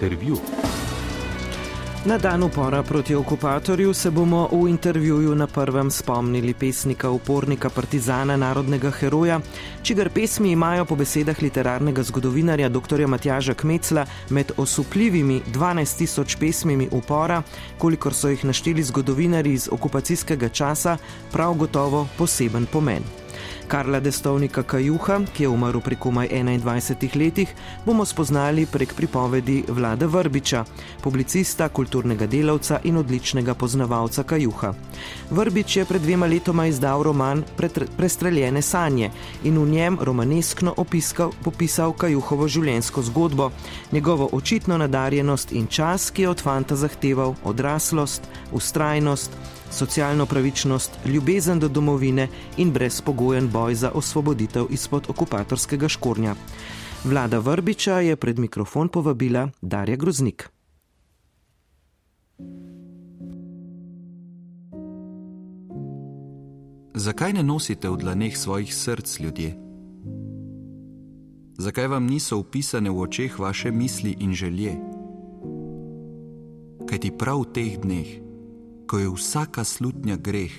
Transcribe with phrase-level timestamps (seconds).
[0.00, 0.36] Intervju.
[2.04, 8.36] Na dan upora proti okupatorju se bomo v intervjuju na prvem spomnili pesnika, upornika, partizana,
[8.36, 9.40] narodnega heroja,
[9.82, 13.06] čigar pesmi imajo po besedah literarnega zgodovinarja dr.
[13.06, 17.42] Matjaža Kmecla med osupljivimi 12 tisoč pesmimi upora,
[17.78, 20.96] kolikor so jih našteli zgodovinari iz okupacijskega časa,
[21.32, 23.19] prav gotovo poseben pomen.
[23.70, 27.50] Karla Destovnika Kajuha, ki je umrl pri komaj 21 letih,
[27.86, 30.64] bomo spoznali prek pripovedi Vlada Vrbiča,
[31.02, 34.72] publicista, kulturnega delavca in odličnega poznavalca Kajuha.
[35.30, 37.44] Vrbič je pred dvema letoma izdal roman
[37.96, 39.10] Prestreljene sanje
[39.44, 43.50] in v njem romaneskno opiskal, popisal Kajuhovo življenjsko zgodbo,
[43.92, 49.30] njegovo očitno nadarjenost in čas, ki je od fanta zahteval odraslost, ustrajnost,
[49.70, 56.34] socialno pravičnost, ljubezen do domovine in brezpogojen boj za osvoboditev izpod okupatorskega škornja.
[57.04, 60.50] Vlada Vrbiča je pred mikrofon povabila Darja Groznik.
[66.94, 69.56] Zakaj ne nosite v dlaneh svojih src ljudje?
[71.58, 74.76] Zakaj vam niso upisane v očeh vaše misli in želje?
[76.88, 78.29] Kaj ti prav v teh dneh?
[78.90, 80.50] Ko je vsaka slutnja greh,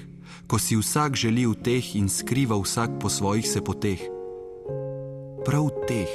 [0.48, 4.00] ko si vsak želi v teh in skriva vsak po svojih se poteh.
[5.44, 6.12] Prav v teh,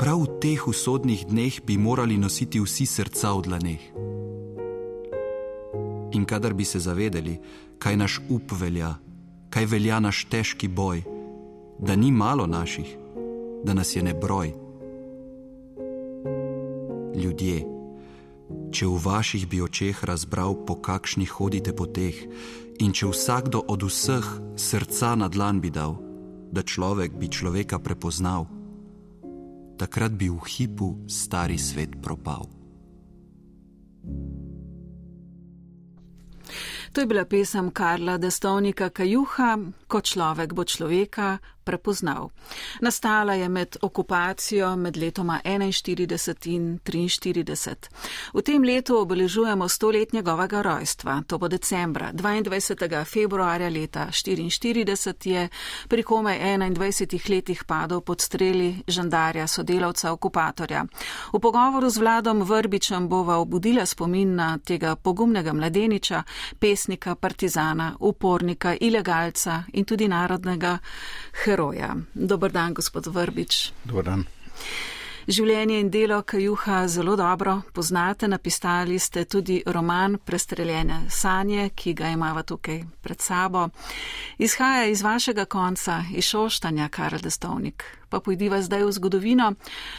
[0.00, 3.82] prav v teh usodnih dneh bi morali nositi vsi srca v dlaneh.
[6.16, 7.36] In kadar bi se zavedeli,
[7.76, 8.96] kaj naš up velja,
[9.52, 11.04] kaj velja naš težki boj,
[11.76, 12.88] da ni malo naših,
[13.68, 14.56] da nas je ne broj.
[17.20, 17.79] Ljudje
[18.70, 22.16] če v vaših bi očeh razbral, po kakšnih hodite poteh,
[22.80, 25.98] in če vsakdo od vseh srca na dlan bi dal,
[26.50, 28.48] da človek bi človeka prepoznal,
[29.78, 32.48] takrat bi v hipu stari svet propal.
[36.90, 39.50] To je bila pesem Karla Destovnika Kajuha,
[39.86, 42.30] ko človek bo človeka prepoznal.
[42.80, 47.74] Nastala je med okupacijo med letoma 41 in 43.
[48.34, 51.22] V tem letu obeležujemo stolet njegovega rojstva.
[51.26, 52.12] To bo decembra.
[52.12, 53.04] 22.
[53.04, 55.48] februarja leta 44 je
[55.88, 60.84] pri komaj 21 letih padel pod streli žandarja sodelavca okupatorja.
[61.32, 66.22] V pogovoru z vladom Vrbičem bova obudila spomin na tega pogumnega mladeniča,
[66.58, 70.78] pesnika, partizana, upornika, ilegalca in tudi narodnega
[71.44, 71.94] heroja heroja.
[72.14, 73.72] Dobr dan, gospod Vrbič.
[73.84, 74.24] Dobr dan.
[75.30, 82.08] Življenje in delo Kajuha zelo dobro poznate, napisali ste tudi roman Prestreljene sanje, ki ga
[82.10, 83.68] imamo tukaj pred sabo.
[84.38, 87.84] Izhaja iz vašega konca, iz šoštanja, Karel Destovnik.
[88.08, 89.52] Pa pojdiva zdaj v zgodovino.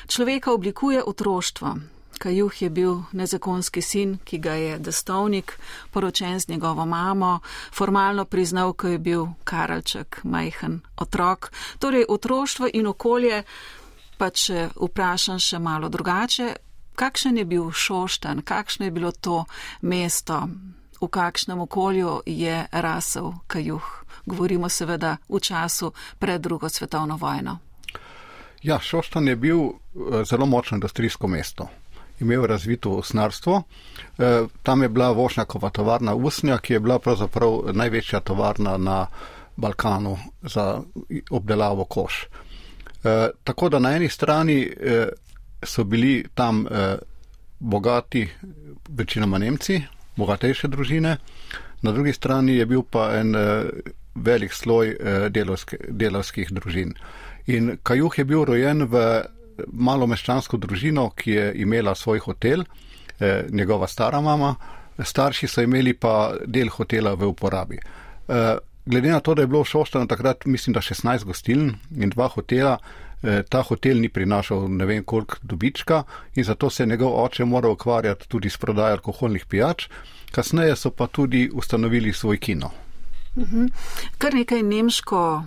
[0.08, 1.76] Človeka oblikuje otroštvo,
[2.22, 5.56] Kajuh je bil nezakonski sin, ki ga je destovnik,
[5.92, 7.40] poročen z njegovo mamo,
[7.74, 11.52] formalno priznal, ko je bil Karalček, majhen otrok.
[11.80, 13.42] Torej, otroštvo in okolje,
[14.18, 16.54] pa če vprašam še malo drugače,
[16.96, 19.46] kakšen je bil Šošten, kakšno je bilo to
[19.82, 20.44] mesto,
[21.02, 23.92] v kakšnem okolju je rasel Kajuh.
[24.30, 27.58] Govorimo seveda v času pred drugo svetovno vojno.
[28.62, 31.81] Ja, Šoštan je bil eh, zelo močno industrijsko mesto
[32.22, 33.64] imel razvito usnarstvo.
[34.18, 39.08] E, tam je bila Vošnjakova tovarna Usnja, ki je bila pravzaprav največja tovarna na
[39.56, 40.82] Balkanu za
[41.30, 42.24] obdelavo koš.
[42.24, 45.08] E, tako da na eni strani e,
[45.64, 46.66] so bili tam
[47.60, 48.30] bogati,
[48.90, 49.82] večinoma Nemci,
[50.16, 51.18] bogatejše družine,
[51.82, 53.36] na drugi strani je bil pa en
[54.16, 54.98] velik sloj
[55.30, 56.96] delovske, delovskih družin.
[57.46, 59.22] In Kajuh je bil rojen v
[59.72, 62.64] malo meščansko družino, ki je imela svoj hotel,
[63.20, 64.56] eh, njegova stara mama,
[65.00, 67.78] starši so imeli pa del hotela v uporabi.
[67.78, 72.10] Eh, glede na to, da je bilo v Šoštanu takrat, mislim, da 16 gostiln in
[72.10, 72.78] dva hotela,
[73.24, 76.04] eh, ta hotel ni prinašal ne vem koliko dobička
[76.36, 79.88] in zato se je njegov oče moral ukvarjati tudi s prodajo alkoholnih pijač,
[80.32, 82.72] kasneje so pa tudi ustanovili svoj kino.
[83.38, 83.66] Mhm.
[84.18, 85.44] Kar nekaj nemško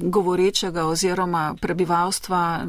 [0.00, 2.66] govorečega oziroma prebivalstva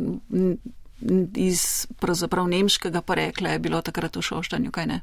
[1.36, 5.00] iz pravzaprav nemškega porekla je bilo takrat v Šoštanju, kaj ne?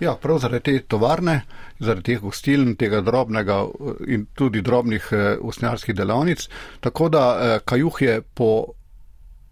[0.00, 1.40] Ja, prav zaradi te tovarne,
[1.78, 3.64] zaradi teh gostiln, tega drobnega
[4.06, 6.48] in tudi drobnih eh, usnjarskih delavnic.
[6.80, 8.50] Tako da eh, Kajuh je po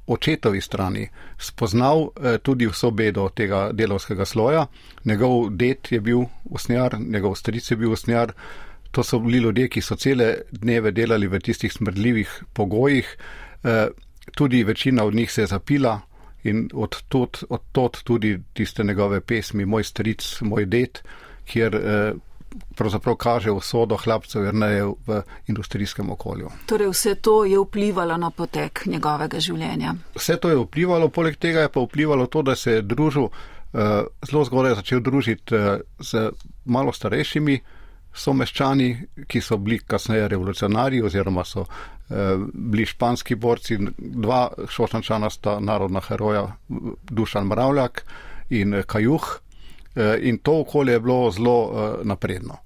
[0.07, 1.09] očetovi strani
[1.39, 4.67] spoznal eh, tudi vso bedo tega delovskega sloja.
[5.05, 8.33] Njegov det je bil usnjar, njegov stric je bil usnjar.
[8.91, 13.17] To so bili ljudje, ki so cele dneve delali v tistih smrdljivih pogojih.
[13.65, 13.89] Eh,
[14.35, 16.01] tudi večina od njih se je zapila
[16.43, 21.03] in od tot, od tot tudi tiste njegove pesmi, moj stric, moj det,
[21.45, 22.13] kjer eh,
[22.75, 26.51] pravzaprav kaže usodo hlapcev Jrnejev v industrijskem okolju.
[26.67, 29.95] Torej vse to je vplivalo na potek njegovega življenja.
[30.15, 33.29] Vse to je vplivalo, poleg tega je pa vplivalo to, da se je družil,
[33.75, 35.55] eh, zelo zgodaj začel družiti
[36.01, 36.31] z
[36.65, 37.61] malo starejšimi
[38.19, 38.89] someščani,
[39.27, 41.65] ki so bili kasneje revolucionarji oziroma so
[42.53, 43.77] bili španski borci.
[43.99, 46.47] Dva šošančana sta narodna heroja,
[47.11, 48.05] Dušan Mravljak
[48.51, 49.29] in Kajuh.
[49.99, 52.57] Eh, in to okolje je bilo zelo eh, napredno.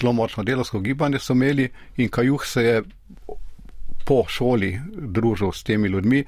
[0.00, 2.82] Zelo močno delovsko gibanje so imeli in Kajuh se je
[4.04, 6.24] po šoli družil s temi ljudmi,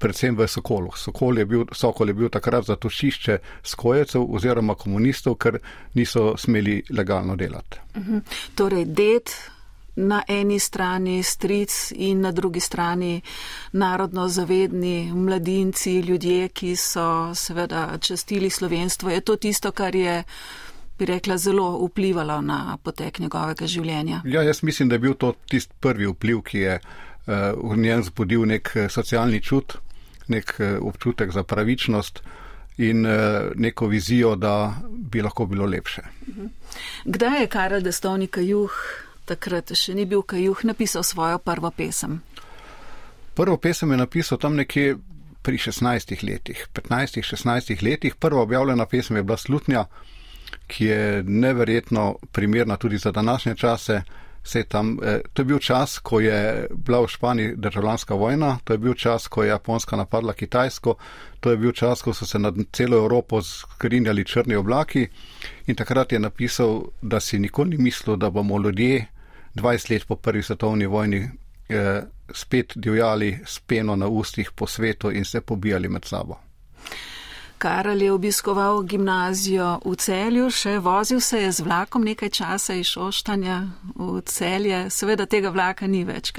[0.00, 0.90] predvsem v Sokolu.
[0.96, 5.60] Sokol je bil, Sokol je bil takrat zatočišče skojecev oziroma komunistov, ker
[5.94, 7.80] niso smeli legalno delati.
[7.96, 8.18] Mhm.
[8.54, 9.36] Torej, det
[9.96, 13.20] na eni strani stric in na drugi strani
[13.72, 19.10] narodno zavedni mladinci, ljudje, ki so seveda častili slovenstvo.
[19.10, 20.22] Je to tisto, kar je,
[20.98, 24.22] bi rekla, zelo vplivalo na potek njegovega življenja?
[24.24, 28.02] Ja, jaz mislim, da je bil to tisti prvi vpliv, ki je uh, v njem
[28.02, 29.76] zbudil nek eh, socialni čut,
[30.30, 32.22] nek uh, občutek za pravičnost.
[32.80, 33.12] In uh,
[33.60, 36.02] neko vizijo, da bi lahko bilo lepše.
[37.04, 38.72] Kdaj je Karel Destovnik Juh
[39.30, 42.18] takrat še ni bil Kajuh napisal svojo prvo pesem?
[43.38, 44.96] Prvo pesem je napisal tam nekje
[45.40, 48.16] pri 16 letih, 15-16 letih.
[48.20, 49.86] Prva objavljena pesem je bila Slutnja,
[50.66, 54.02] ki je neverjetno primerna tudi za današnje čase.
[54.68, 58.78] Tam, eh, to je bil čas, ko je bila v Španiji državljanska vojna, to je
[58.78, 60.94] bil čas, ko je Japonska napadla Kitajsko,
[61.40, 65.08] to je bil čas, ko so se nad celo Evropo skrinjali črni oblaki
[65.66, 69.06] in takrat je napisal, da si nikoli ni mislil, da bomo ljudje
[69.54, 71.28] 20 let po prvi svetovni vojni
[71.68, 72.02] eh,
[72.32, 76.49] spet divjali s peno na ustih po svetu in se pobijali med sabo.
[77.60, 82.94] Karel je obiskoval gimnazijo v celju, še vozil se je z vlakom nekaj časa iz
[82.96, 83.58] Oštanja
[84.00, 84.86] v celje.
[84.88, 86.32] Seveda tega vlaka ni več.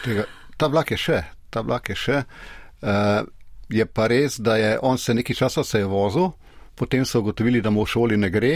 [0.00, 0.24] Tega,
[0.56, 1.18] ta vlak je še,
[1.52, 2.22] ta vlak je še.
[2.80, 3.28] Uh,
[3.68, 6.32] je pa res, da je on se nekaj časa se je vozil,
[6.74, 8.54] potem so ugotovili, da mu v šoli ne gre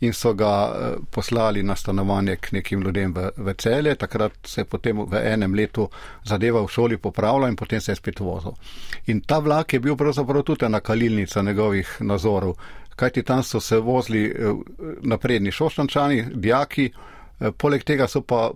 [0.00, 3.94] in so ga eh, poslali na stanovanje k nekim ljudem v, v celje.
[3.94, 5.88] Takrat se je potem v enem letu
[6.24, 8.56] zadeva v šoli popravila in potem se je spet vozil.
[9.06, 12.56] In ta vlak je bil pravzaprav tudi ena kalilnica njegovih nazorov,
[12.96, 14.52] kajti tam so se vozili eh,
[15.02, 16.90] napredni šoštančani, dijaki.
[17.40, 18.50] Eh, poleg tega so pa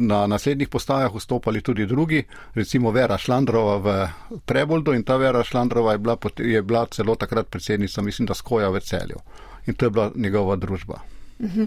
[0.00, 2.24] na naslednjih postajah vstopali tudi drugi,
[2.54, 4.08] recimo Vera Šlandrova v
[4.44, 8.68] Preboldu in ta Vera Šlandrova je bila, je bila celo takrat predsednica, mislim, da skoja
[8.68, 9.20] v celju
[9.66, 11.00] in to je bila njegova družba.
[11.40, 11.64] Mhm.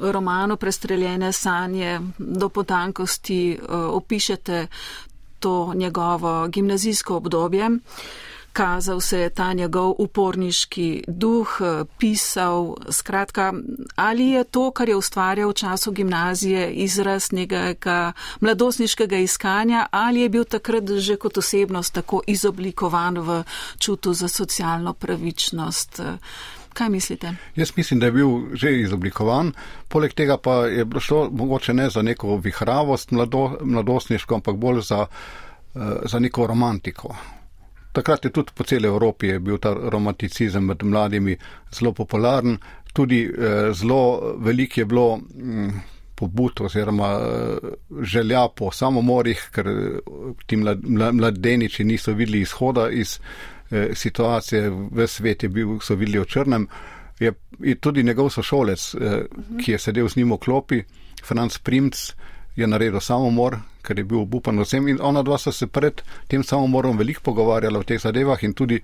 [0.00, 4.66] V romanu Prestreljene sanje do potankosti uh, opišete
[5.38, 7.70] to njegovo gimnazijsko obdobje
[8.54, 11.58] kazal se je ta njegov uporniški duh,
[11.98, 13.52] pisal, skratka,
[13.96, 20.28] ali je to, kar je ustvarjal v času gimnazije, izraz nekega mladostniškega iskanja, ali je
[20.28, 23.42] bil takrat že kot osebnost tako izoblikovan v
[23.78, 26.00] čutu za socialno pravičnost.
[26.74, 27.34] Kaj mislite?
[27.56, 29.52] Jaz mislim, da je bil že izoblikovan,
[29.88, 35.06] poleg tega pa je šlo mogoče ne za neko vihravost mlado, mladostniško, ampak bolj za,
[35.74, 37.14] eh, za neko romantiko.
[37.94, 41.36] Takrat je tudi po celi Evropi bil ta romanticizem med mladimi
[41.70, 42.58] zelo popularen,
[42.92, 45.68] tudi eh, zelo velik je bilo hm,
[46.14, 47.68] pobud oziroma eh,
[48.02, 50.00] želja po samomorih, ker eh,
[50.46, 50.82] ti mlad,
[51.14, 53.18] mladeniči niso videli izhoda iz
[53.70, 56.68] eh, situacije, v svet je bil, so videli o črnem.
[57.18, 59.22] Je, je tudi njegov sošolec, eh,
[59.64, 60.82] ki je sedel z njim v klopi,
[61.24, 62.10] Franz Primc,
[62.56, 66.42] je naredil samomor, ker je bil obupan vsem in ona dva so se pred tem
[66.42, 68.80] samomorom veliko pogovarjala o teh zadevah in tudi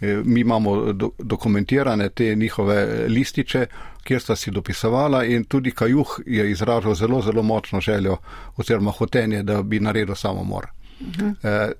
[0.00, 3.66] eh, mi imamo do, dokumentirane te njihove lističe,
[4.04, 8.16] kjer sta si dopisovala in tudi Kajuh je izražal zelo, zelo močno željo
[8.56, 10.66] oziroma hotenje, da bi naredil samomor.
[11.00, 11.34] Uh -huh.
[11.42, 11.72] e,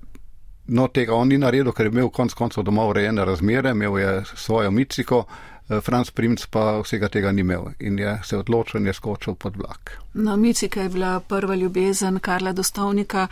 [0.67, 4.23] no, tega on ni naredil, ker je imel konc koncev doma urejene razmere, imel je
[4.35, 8.87] svojo miciko, Eh, Franz Primc pa vsega tega ni imel in je se odločil in
[8.87, 9.97] je skočil pod vlak.
[10.13, 13.27] No, Micika je bila prva ljubezen Karla Dostovnika.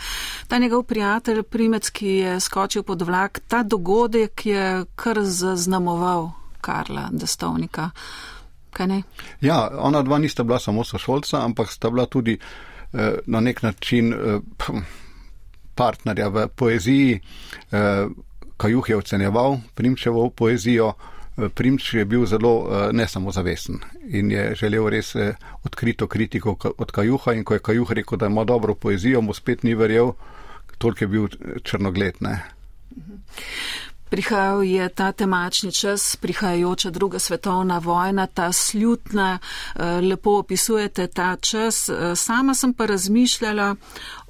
[0.48, 7.10] Ta njegov prijatelj Primec, ki je skočil pod vlak, ta dogodek je kar zaznamoval Karla
[7.12, 7.90] Dostovnika.
[9.42, 12.38] Ja, ona dva nista bila samo sošolca, ampak sta bila tudi
[12.94, 14.40] eh, na nek način eh,
[15.76, 17.20] partnerja v poeziji.
[17.72, 18.08] Eh,
[18.58, 20.94] Kajuh je ocenjeval Primčevo poezijo.
[21.56, 26.58] Primč je bil zelo eh, ne samo zavesten in je želel res eh, odkrito kritiko
[26.78, 30.12] od Kajuha in ko je Kajuh rekel, da ima dobro poezijo, mu spet ni verjel,
[30.78, 31.28] toliko je bil
[31.64, 32.16] črnogled.
[32.20, 32.42] Ne?
[34.12, 41.36] Prihajal je ta temačni čas, prihajajoča druga svetovna vojna, ta slutna, eh, lepo opisujete ta
[41.36, 41.90] čas.
[41.90, 43.76] Eh, sama sem pa razmišljala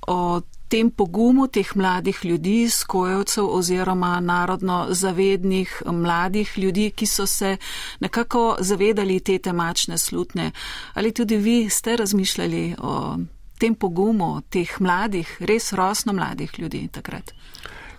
[0.07, 7.57] o tem pogumu teh mladih ljudi, skojevcev oziroma narodno zavednih mladih ljudi, ki so se
[7.99, 10.51] nekako zavedali te temačne slutne.
[10.93, 13.17] Ali tudi vi ste razmišljali o
[13.59, 17.33] tem pogumu teh mladih, res rosno mladih ljudi takrat?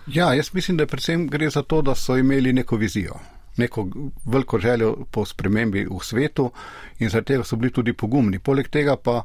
[0.07, 3.19] Ja, jaz mislim, da predvsem gre za to, da so imeli neko vizijo,
[3.57, 3.87] neko
[4.25, 6.49] veliko željo po spremembi v svetu
[6.99, 8.39] in zaradi tega so bili tudi pogumni.
[8.39, 9.21] Poleg tega pa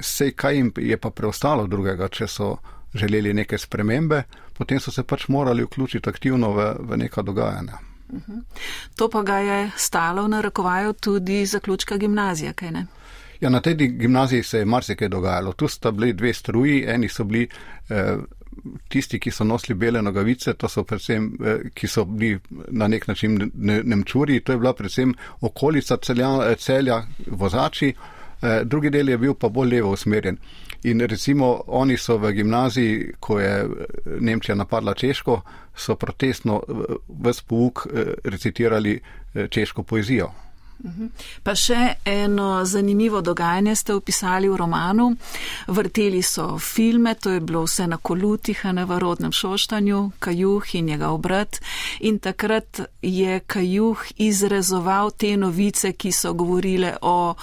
[0.00, 2.56] se kaj jim je pa preostalo drugega, če so
[2.94, 4.22] želeli neke spremembe,
[4.58, 7.78] potem so se pač morali vključiti aktivno v, v neka dogajanja.
[8.12, 8.38] Mhm.
[8.96, 12.86] To pa ga je stalo na rakovaju tudi zaključka gimnazije, kaj ne?
[13.40, 15.52] Ja, na tej gimnaziji se je marsikaj dogajalo.
[15.52, 17.48] Tu sta bili dve struji, eni so bili
[17.88, 18.16] eh,
[18.88, 23.06] tisti, ki so nosili bele nogavice, to so predvsem, eh, ki so bili na nek
[23.08, 23.50] način
[23.84, 27.94] nemčuri, to je bila predvsem okolica celja, celja vozači,
[28.42, 30.36] eh, drugi del je bil pa bolj levo usmerjen.
[30.82, 33.68] In recimo oni so v gimnaziji, ko je
[34.20, 35.40] Nemčija napadla Češko,
[35.76, 36.62] so protestno
[37.08, 37.86] v spouk
[38.24, 39.00] recitirali
[39.50, 40.30] češko poezijo.
[41.42, 45.10] Pa še eno zanimivo dogajanje ste opisali v romanu.
[45.68, 51.10] Vrteli so filme, to je bilo vse na kolutih, na varodnem šoštanju, Kajuh in njega
[51.10, 51.60] obrat.
[52.00, 57.34] In takrat je Kajuh izrezoval te novice, ki so govorile o,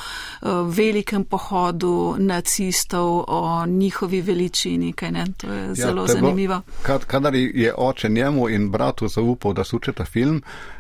[0.66, 4.94] velikem pohodu nacistov, o njihovi veličini.
[5.38, 6.62] To je ja, zelo ja, zanimivo.
[7.08, 10.77] Kadar je oče njemu in bratu zaupal, da sučeta film, Eh,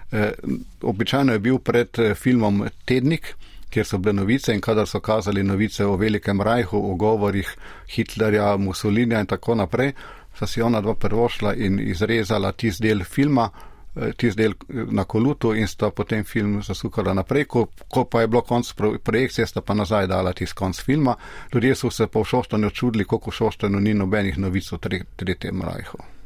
[0.81, 3.35] običajno je bil pred eh, filmom Tednik,
[3.69, 7.55] kjer so bile novice in kadar so kazali novice o velikem rajhu, o govorih
[7.95, 9.91] Hitlerja, Mussolinija in tako naprej,
[10.39, 13.49] so si ona dva prvošla in izrezala tisti del filma,
[13.95, 14.53] eh, tisti del
[14.91, 17.45] na kolutu in sta potem film zasukala naprej.
[17.45, 18.73] Ko, ko pa je bilo konc
[19.03, 21.15] projekcije, sta pa nazaj dala tisti konc filma.
[21.53, 24.77] Ljudje so se po Šoštanju čudili, koliko v Šoštanju ni nobenih novic o
[25.15, 26.16] tretjem rajhu.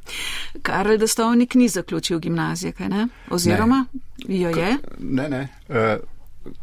[0.62, 3.08] Karel Dostovnik ni zaključil gimnazije, kaj ne?
[3.30, 3.86] Oziroma,
[4.28, 4.40] ne.
[4.40, 4.78] jo je?
[5.00, 5.48] Ne, ne.
[5.70, 5.98] E,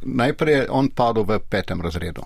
[0.02, 2.22] najprej je on padel v petem razredu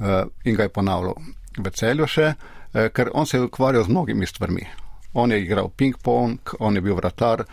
[0.00, 1.14] e, in ga je ponavljal
[1.58, 2.32] v celju še,
[2.72, 4.66] e, ker on se je ukvarjal z mnogimi stvarmi.
[5.12, 7.44] On je igral ping-pong, on je bil vratar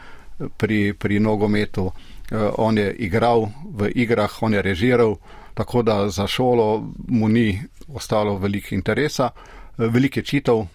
[0.58, 1.92] pri, pri nogometu,
[2.32, 5.16] e, on je igral v igrah, on je režiral,
[5.54, 9.30] tako da za šolo mu ni ostalo veliko interesa.
[9.30, 10.68] E, veliko je čitov,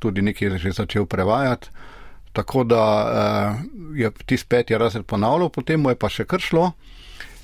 [0.00, 1.68] tudi nekaj že začel prevajati.
[2.32, 6.72] Tako da uh, je tisti peti razred ponavljal, potem mu je pa še kar šlo.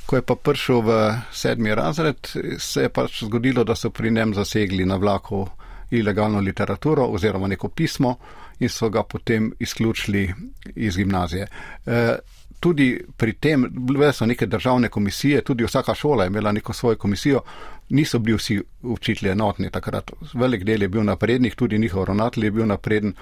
[0.06, 0.98] Ko je pa prišel v
[1.34, 2.28] sedmi razred,
[2.62, 5.42] se je pač zgodilo, da so pri njem zasegli na vlaku
[5.90, 8.16] ilegalno literaturo oziroma neko pismo
[8.58, 10.34] in so ga potem izključili
[10.74, 11.46] iz gimnazije.
[11.86, 12.18] E,
[12.66, 16.96] tudi pri tem, bile so neke državne komisije, tudi vsaka šola je imela neko svojo
[16.96, 17.40] komisijo,
[17.88, 20.10] niso bili vsi učitelji enotni takrat.
[20.34, 23.14] Velik del je bil naprednih, tudi njihov ravnatelj je bil napreden,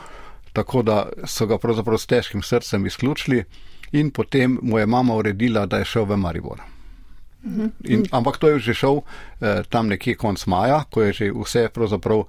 [0.52, 3.44] tako da so ga pravzaprav s težkim srcem izključili
[3.92, 6.64] in potem mu je mama uredila, da je šel v Maribor.
[7.84, 9.02] In, ampak to je že šel
[9.40, 12.24] eh, tam nekje konc maja, ko je že vse pravzaprav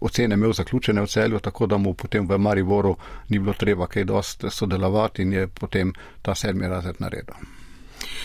[0.00, 2.96] ocene imel zaključene v celju, tako da mu potem v Mariboru
[3.28, 7.34] ni bilo treba kaj dost sodelovati in je potem ta sedmi razred naredil.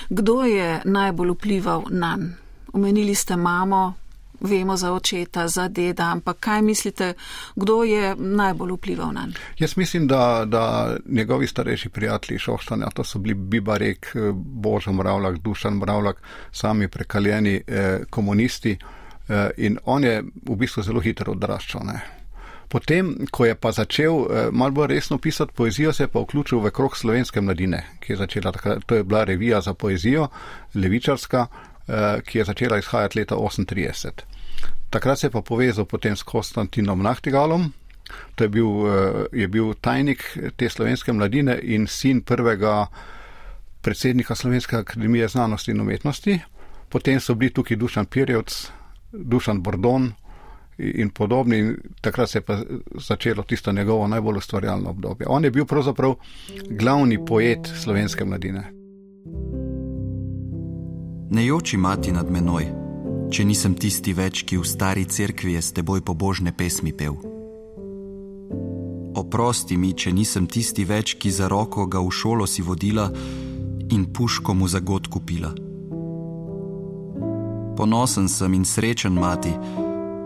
[0.09, 2.35] Kdo je najbolj vplival na njega?
[2.73, 3.93] Omenili ste mamo,
[4.39, 7.13] vemo za očeta, za deda, ampak kaj mislite,
[7.55, 9.39] kdo je najbolj vplival na njega?
[9.59, 15.73] Jaz mislim, da, da njegovi starejši prijatelji Šoštanja, to so bili Bibarek, Božo Mravljak, Dušan
[15.73, 16.21] Mravljak,
[16.51, 19.06] sami prekaljeni eh, komunisti eh,
[19.57, 21.83] in on je v bistvu zelo hitro odraščal.
[21.85, 22.01] Ne?
[22.67, 26.59] Potem, ko je pa začel eh, malo bolj resno pisati poezijo, se je pa vključil
[26.59, 28.51] v krok slovenske mladine, ki je začela,
[28.85, 30.29] to je bila revija za poezijo,
[30.75, 31.47] levičarska,
[31.87, 34.11] Eh, ki je začela izhajati leta 1938.
[34.89, 37.71] Takrat se je pa povezal potem s Konstantinom Nachtigalom,
[38.35, 42.87] to je bil, eh, je bil tajnik te slovenske mladine in sin prvega
[43.81, 46.39] predsednika Slovenske akademije znanosti in umetnosti.
[46.89, 48.71] Potem so bili tukaj Dušan Pirjevc,
[49.11, 50.11] Dušan Bordon
[50.77, 51.57] in podobni.
[51.57, 52.59] In takrat se je pa
[52.95, 55.27] začelo tisto njegovo najbolj ustvarjalno obdobje.
[55.29, 56.15] On je bil pravzaprav
[56.69, 58.71] glavni poet slovenske mladine.
[61.29, 62.69] Ne joči mati nad menoj,
[63.31, 67.17] če nisem tisti več, ki v stari cerkvi je s teboj pobožne pesmi pel.
[69.17, 73.09] Oprosti mi, če nisem tisti več, ki za roko ga v šolo si vodila
[73.91, 75.66] in puško mu za god kupila.
[77.77, 79.51] Ponosen sem in srečen mati,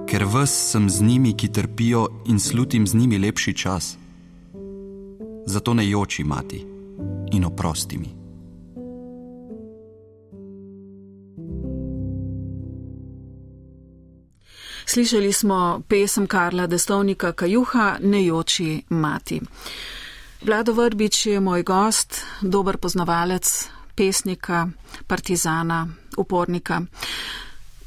[0.07, 3.97] ker ves sem z njimi, ki trpijo in slutim z njimi lepši čas.
[5.45, 6.65] Zato ne joči, mati,
[7.31, 8.09] in oprosti mi.
[14.85, 19.41] Slišali smo pesem Karla Destovnika Kajuha Nejoči mati.
[20.41, 24.67] Vlado Vrbič je moj gost, dober poznavalec pesnika,
[25.07, 26.81] partizana, upornika.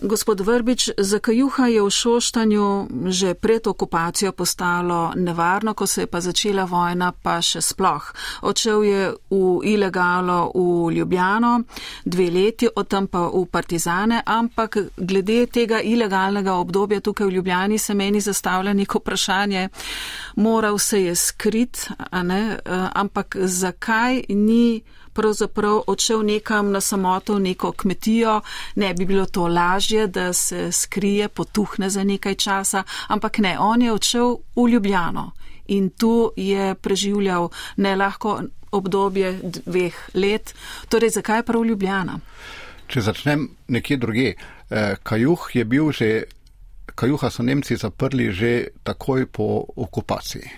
[0.04, 6.06] Gospod Vrbič, za Kajuha je v Šoštanju že pred okupacijo postalo nevarno, ko se je
[6.06, 8.02] pa začela vojna, pa še sploh.
[8.42, 11.62] Odšel je v ilegalo v Ljubljano,
[12.04, 17.78] dve leti, od tam pa v partizane, ampak glede tega ilegalnega obdobja tukaj v Ljubljani
[17.78, 19.68] se meni zastavlja neko vprašanje.
[20.36, 21.88] Moral se je skrit,
[22.92, 24.82] ampak zakaj ni
[25.14, 28.40] pravzaprav odšel nekam na samoto v neko kmetijo,
[28.76, 33.82] ne bi bilo to lažje, da se skrije, potuhne za nekaj časa, ampak ne, on
[33.82, 35.30] je odšel v Ljubljano
[35.66, 38.40] in tu je preživljal ne lahko
[38.70, 40.54] obdobje dveh let.
[40.88, 42.18] Torej, zakaj prav Ljubljana?
[42.86, 46.24] Če začnem nekje druge, eh, Kajuh je bil že,
[46.94, 50.50] Kajuha so Nemci zaprli že takoj po okupaciji.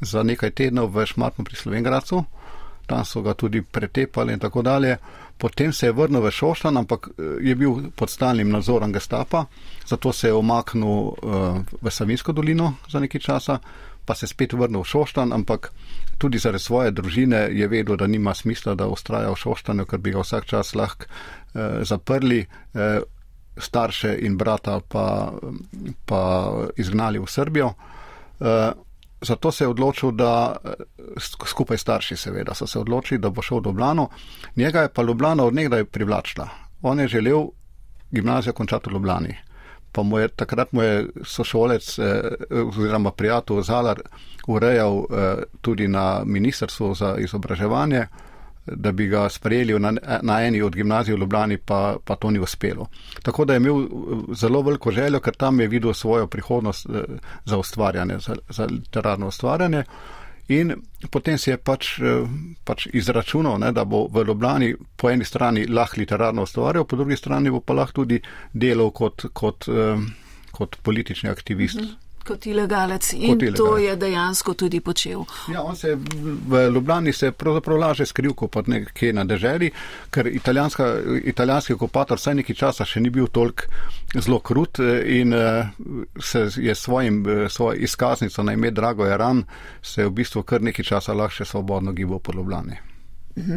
[0.00, 2.24] Za nekaj tednov v Šmartnu pri Slovengradcu
[2.86, 4.96] tam so ga tudi pretepali in tako dalje.
[5.38, 9.44] Potem se je vrnil v Šoštan, ampak eh, je bil pod stalnim nadzorom gestapa,
[9.86, 11.14] zato se je omaknil uh,
[11.82, 13.58] v Savinsko dolino za nekaj časa,
[14.04, 15.72] pa se spet vrnil v Šoštan, ampak
[16.18, 20.14] tudi zaradi svoje družine je vedel, da nima smisla, da ustraja v Šoštanu, ker bi
[20.14, 22.46] ga vsak čas lahko uh, zaprli.
[22.74, 23.04] Uh,
[23.56, 25.32] starše in brata pa,
[26.04, 27.72] pa izgnali v Srbijo.
[29.20, 30.56] Zato se je odločil, da
[31.46, 34.08] skupaj starši, seveda, so se odločili, da bo šel v Ljubljano.
[34.56, 36.48] Njega je pa Ljubljana odnegdaj privlačila.
[36.82, 37.46] On je želel
[38.10, 39.36] gimnazijo končati v Ljubljani.
[39.92, 42.20] Pa mu je takrat mu je sošolec eh,
[42.68, 44.00] oziroma prijatelj Zalar
[44.46, 48.06] urejal eh, tudi na Ministrstvu za izobraževanje
[48.66, 52.38] da bi ga sprejeli na, na eni od gimnazij v Ljubljani, pa, pa to ni
[52.38, 52.86] uspelo.
[53.22, 53.88] Tako da je imel eh,
[54.34, 57.02] zelo veliko željo, ker tam je videl svojo prihodnost eh,
[57.44, 59.84] za ustvarjanje, za, za literarno ustvarjanje.
[60.48, 60.74] In
[61.10, 62.26] potem si je pač, eh,
[62.64, 67.16] pač izračunal, ne, da bo v Ljubljani po eni strani lahko literarno ustvarjal, po drugi
[67.16, 68.20] strani bo pa lahko tudi
[68.52, 69.68] delal kot, kot,
[70.50, 71.80] kot politični aktivist.
[71.80, 73.58] Mhm kot ilegalec in kot ilegalec.
[73.58, 75.24] to je dejansko tudi počel.
[75.52, 75.96] Ja, on se
[76.48, 79.70] v Ljubljani se pravzaprav laže skril, kot nekje na deželi,
[80.10, 83.66] ker italijanski okupator vsaj neki časa še ni bil tolk
[84.14, 85.68] zelo krut eh, in eh,
[86.20, 89.44] se je svojim, eh, svojo izkaznico na ime Drago Jaran
[89.82, 92.95] se je v bistvu kar neki časa lahko še svobodno gibal po Ljubljani.
[93.36, 93.56] Mhm.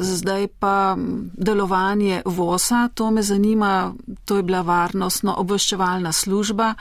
[0.00, 0.96] Zdaj pa
[1.32, 6.74] delovanje VOSA, to me zanima, to je bila varnostno obveščevalna služba,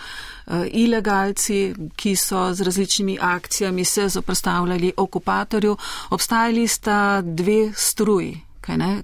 [0.72, 5.78] ilegalci, ki so z različnimi akcijami se zoprstavljali okupatorju,
[6.10, 8.40] obstajali sta dve struji,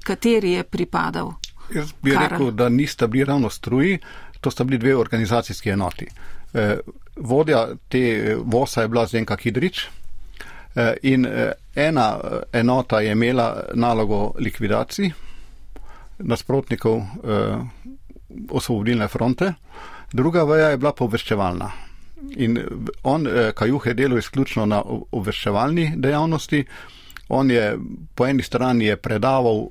[0.03, 1.33] kateri je pripadal?
[1.73, 2.31] Jaz bi Kar...
[2.31, 3.99] rekel, da nista bili ravno struji,
[4.41, 6.07] to sta bili dve organizacijski enoti.
[7.15, 10.04] Vodja te VOSA je bila Zenka Hidrič, Eh,
[11.01, 15.11] in eh, ena eh, enota je imela nalogo likvidacij
[16.17, 17.01] nasprotnikov
[18.51, 19.53] osvobodilne fronte,
[20.13, 21.67] druga veja je bila poveščevalna.
[22.39, 22.55] In
[23.03, 24.79] on, Kajuh, je delal izključno na
[25.11, 26.63] obveščevalni dejavnosti.
[27.35, 27.75] On je
[28.15, 29.67] po eni strani je predaval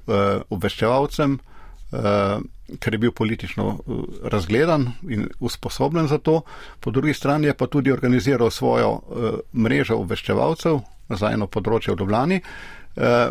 [0.51, 1.39] obveščevalcem,
[2.79, 3.79] ker je bil politično
[4.29, 6.43] razgledan in usposobljen za to,
[6.81, 8.99] po drugi strani je pa tudi organiziral svojo
[9.55, 13.31] mrežo obveščevalcev, za eno področje v Ljubljani eh,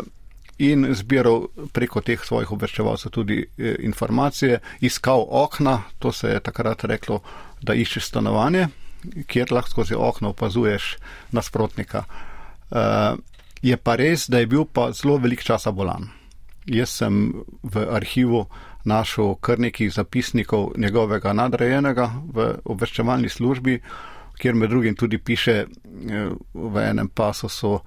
[0.58, 6.84] in zbiral preko teh svojih obveščevalcev tudi eh, informacije, iskal okna, to se je takrat
[6.84, 7.22] reklo,
[7.62, 8.68] da iščeš stanovanje,
[9.26, 10.96] kjer lahko skozi okno opazuješ
[11.32, 12.04] nasprotnika.
[12.70, 13.16] Eh,
[13.64, 16.10] je pa res, da je bil pa zelo velik časa bolan.
[16.66, 17.32] Jaz sem
[17.62, 18.46] v arhivu
[18.84, 23.78] našel kar nekaj zapisnikov njegovega nadrejenega v obveščevalni službi,
[24.38, 25.64] kjer med drugim tudi piše
[26.54, 27.78] v enem pasosu,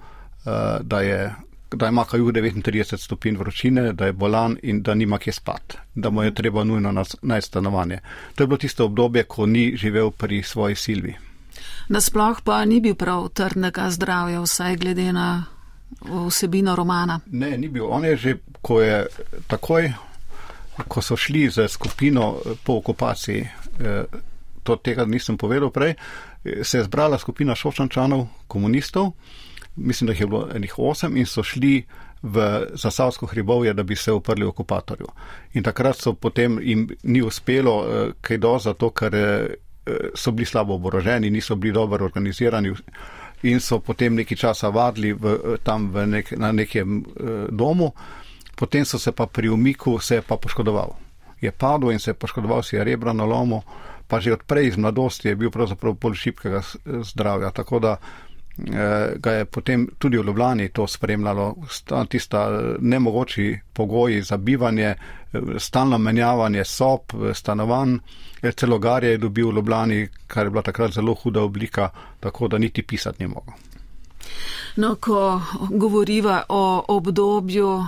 [0.46, 1.34] eh, da, je,
[1.70, 6.10] da ima kaju 39 stopinj vročine, da je bolan in da nima kje spat, da
[6.10, 8.00] mu je treba nujno najti stanovanje.
[8.34, 11.14] To je bilo tisto obdobje, ko ni živel pri svoji silvi.
[11.88, 15.44] Nasploh pa ni bil prav trdnega zdravja, vsaj glede na
[16.00, 17.20] vsebino romana.
[17.26, 17.86] Ne, ni bil.
[17.90, 19.06] On je že, ko je
[19.46, 19.92] takoj,
[20.88, 23.40] ko so šli za skupino po okupaciji,
[23.80, 24.04] eh,
[24.62, 25.94] to tega nisem povedal prej,
[26.62, 29.12] se je zbrala skupina šošančanov, komunistov,
[29.76, 31.84] mislim, da jih je bilo enih osem in so šli
[32.22, 35.06] v Zasavsko hribovje, da bi se uprli okupatorju.
[35.52, 39.46] In takrat so potem jim ni uspelo eh, kaj do, zato ker eh,
[40.14, 42.74] so bili slabo oboroženi, niso bili dobro organizirani
[43.42, 47.04] in so potem nekaj časa vadili v, tam v nek, na nekem
[47.50, 47.92] domu,
[48.56, 50.96] potem so se pa pri umiku se pa poškodoval.
[51.40, 53.62] Je padel in se je poškodoval, si je rebra na lomu,
[54.08, 56.62] pa že odprej iz mladosti je bil pravzaprav bolj šipkega
[57.02, 57.50] zdravja.
[57.50, 61.54] Tako da eh, ga je potem tudi v Ljubljani to spremljalo,
[62.08, 62.48] tista
[62.80, 64.94] nemogoči pogoji za bivanje,
[65.58, 67.00] stalno menjavanje sob,
[67.34, 67.98] stanovanj.
[68.56, 71.90] Celo garje je dobil v Ljubljani, kar je bila takrat zelo huda oblika,
[72.20, 73.54] tako da niti pisati ni mogel.
[74.76, 75.40] No, ko
[75.70, 77.84] govoriva o obdobju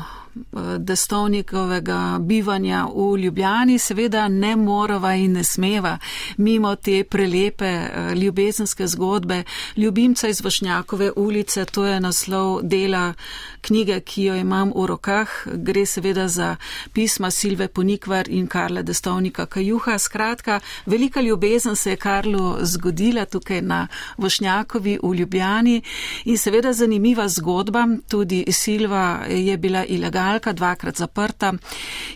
[0.78, 5.98] destovnikovega bivanja v Ljubljani, seveda ne morava in ne smeva
[6.36, 9.42] mimo te prelepe eh, ljubezenske zgodbe
[9.76, 13.14] ljubimca iz Vošnjakove ulice, to je naslov dela
[13.60, 15.28] knjige, ki jo imam v rokah.
[15.54, 16.56] Gre seveda za
[16.92, 19.98] pisma Silve Ponikvar in Karla Destovnika Kajuha.
[19.98, 25.82] Skratka, velika ljubezen se je Karlu zgodila tukaj na Vošnjakovi v Ljubljani
[26.24, 27.86] in seveda zanimiva zgodba.
[28.08, 29.84] Tudi Silva je bila
[30.20, 31.52] ilegalka, dvakrat zaprta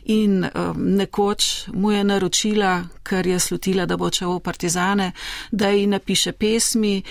[0.04, 5.12] in um, nekoč mu je naročila, ker je slutila, da bo čeval partizane,
[5.50, 7.02] da ji napiše pesmi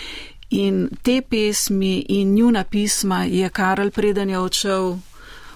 [0.53, 4.97] In te pesmi in njuna pisma je Karel preden je odšel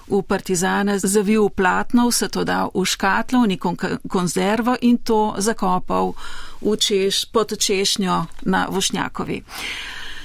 [0.08, 3.76] v partizane, zavil v platno, vse to dal v škatlo, v neko
[4.08, 6.16] konzervo in to zakopal
[6.60, 9.42] v češ, pod češnjo na Vošnjakovi.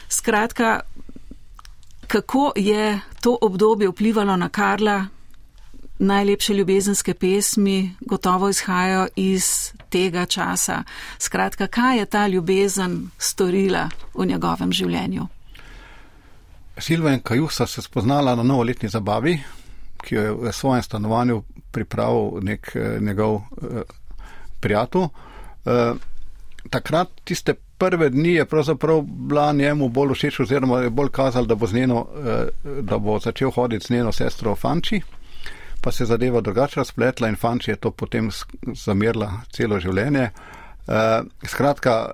[0.10, 0.82] Skratka,
[2.14, 5.06] kako je to obdobje vplivalo na Karla,
[6.00, 10.84] najlepše ljubezenske pesmi gotovo izhajajo iz tega časa.
[11.20, 15.28] Skratka, kaj je ta ljubezen storila v njegovem življenju?
[16.78, 19.40] Silva in Kajusa se spoznala na novoletni zabavi,
[20.04, 23.82] ki jo je v svojem stanovanju pripravil nek eh, njegov eh,
[24.60, 25.10] prijatelj.
[25.66, 25.94] Eh,
[26.70, 31.56] takrat tiste prve dni je pravzaprav bila njemu bolj všeč oziroma je bolj kazal, da
[31.56, 32.48] bo, njeno, eh,
[32.82, 35.02] da bo začel hoditi z njeno sestro Fanči
[35.84, 38.30] pa se zadeva drugače razpletla in fanči je to potem
[38.86, 40.30] zamirla celo življenje.
[40.84, 42.12] Uh, skratka,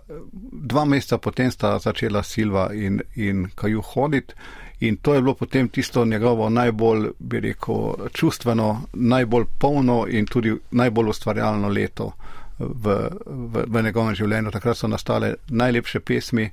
[0.69, 4.33] dva meseca potem sta začela Silva in, in Kaju hoditi
[4.79, 10.53] in to je bilo potem tisto njegovo najbolj, bi rekel, čustveno, najbolj polno in tudi
[10.71, 12.11] najbolj ustvarjalno leto
[12.59, 14.51] v, v, v njegovem življenju.
[14.51, 16.49] Takrat so nastale najlepše pesmi.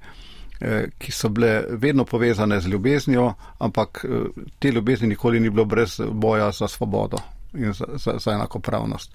[0.61, 5.65] Eh, ki so bile vedno povezane z ljubeznijo, ampak eh, te ljubezni nikoli ni bilo
[5.65, 7.19] brez boja za svobodo
[7.55, 9.13] in za, za, za enakopravnost.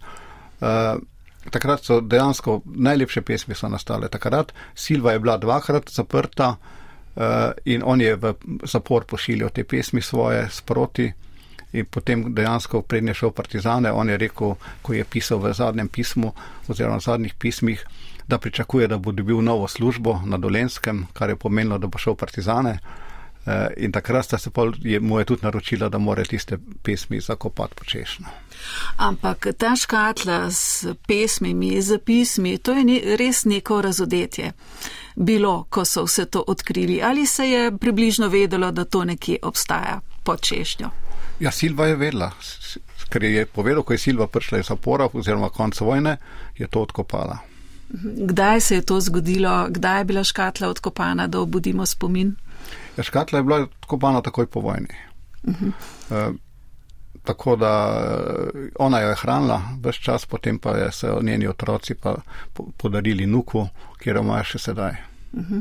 [0.62, 0.68] Uh,
[1.50, 4.10] takrat so dejansko najlepše pesmi so nastale.
[4.10, 6.56] Takrat Silva je bila dvakrat zaprta
[7.66, 11.12] in on je v zapor pošiljal te pesmi svoje sproti.
[11.74, 16.34] In potem dejansko prednje šel partizane, on je rekel, ko je pisal v zadnjem pismu
[16.68, 17.86] oziroma v zadnjih pismih,
[18.28, 22.16] da pričakuje, da bo dobil novo službo na Dolenskem, kar je pomenilo, da bo šel
[22.16, 22.80] partizane.
[23.46, 27.22] Eh, in takrat sta se pol, je, mu je tudi naročila, da mora tiste pesmi
[27.22, 28.28] zakopati počešno.
[28.98, 34.52] Ampak ta škatla s pesmimi, z pismi, to je ne, res neko razodetje
[35.16, 37.02] bilo, ko so vse to odkrili.
[37.04, 40.90] Ali se je približno vedelo, da to nekje obstaja pod češnjo?
[41.42, 42.30] Ja, Silva je vedela,
[43.10, 46.18] ker je povedal, ko je Silva prišla iz zapora oziroma konc vojne,
[46.58, 47.40] je to odkopala.
[48.30, 52.36] Kdaj se je to zgodilo, kdaj je bila škatla odkopana, da obudimo spomin?
[52.98, 54.96] Ja, škatla je bila odkopana takoj po vojni.
[55.44, 55.72] Uh -huh.
[56.12, 56.34] e,
[57.24, 58.02] tako da
[58.54, 62.16] eh, ona jo je hranila vse čas, potem pa je se njeni otroci pa
[62.78, 63.68] podarili nuku,
[64.00, 65.11] kjer jo imajo še sedaj.
[65.34, 65.60] Mhm.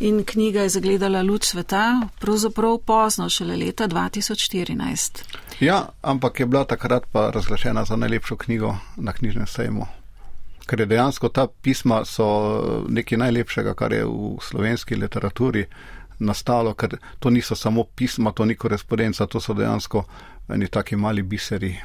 [0.00, 5.22] In knjiga je zagledala luč sveta, pravzaprav pozno, šele leta 2014.
[5.60, 9.86] Ja, ampak je bila takrat pa razglašena za najlepšo knjigo na knjižnem sejmu
[10.66, 12.26] ker je dejansko ta pisma so
[12.88, 15.66] nekaj najlepšega, kar je v slovenski literaturi
[16.18, 20.04] nastalo, ker to niso samo pisma, to ni korespondenca, to so dejansko
[20.48, 21.76] eni taki mali biseri.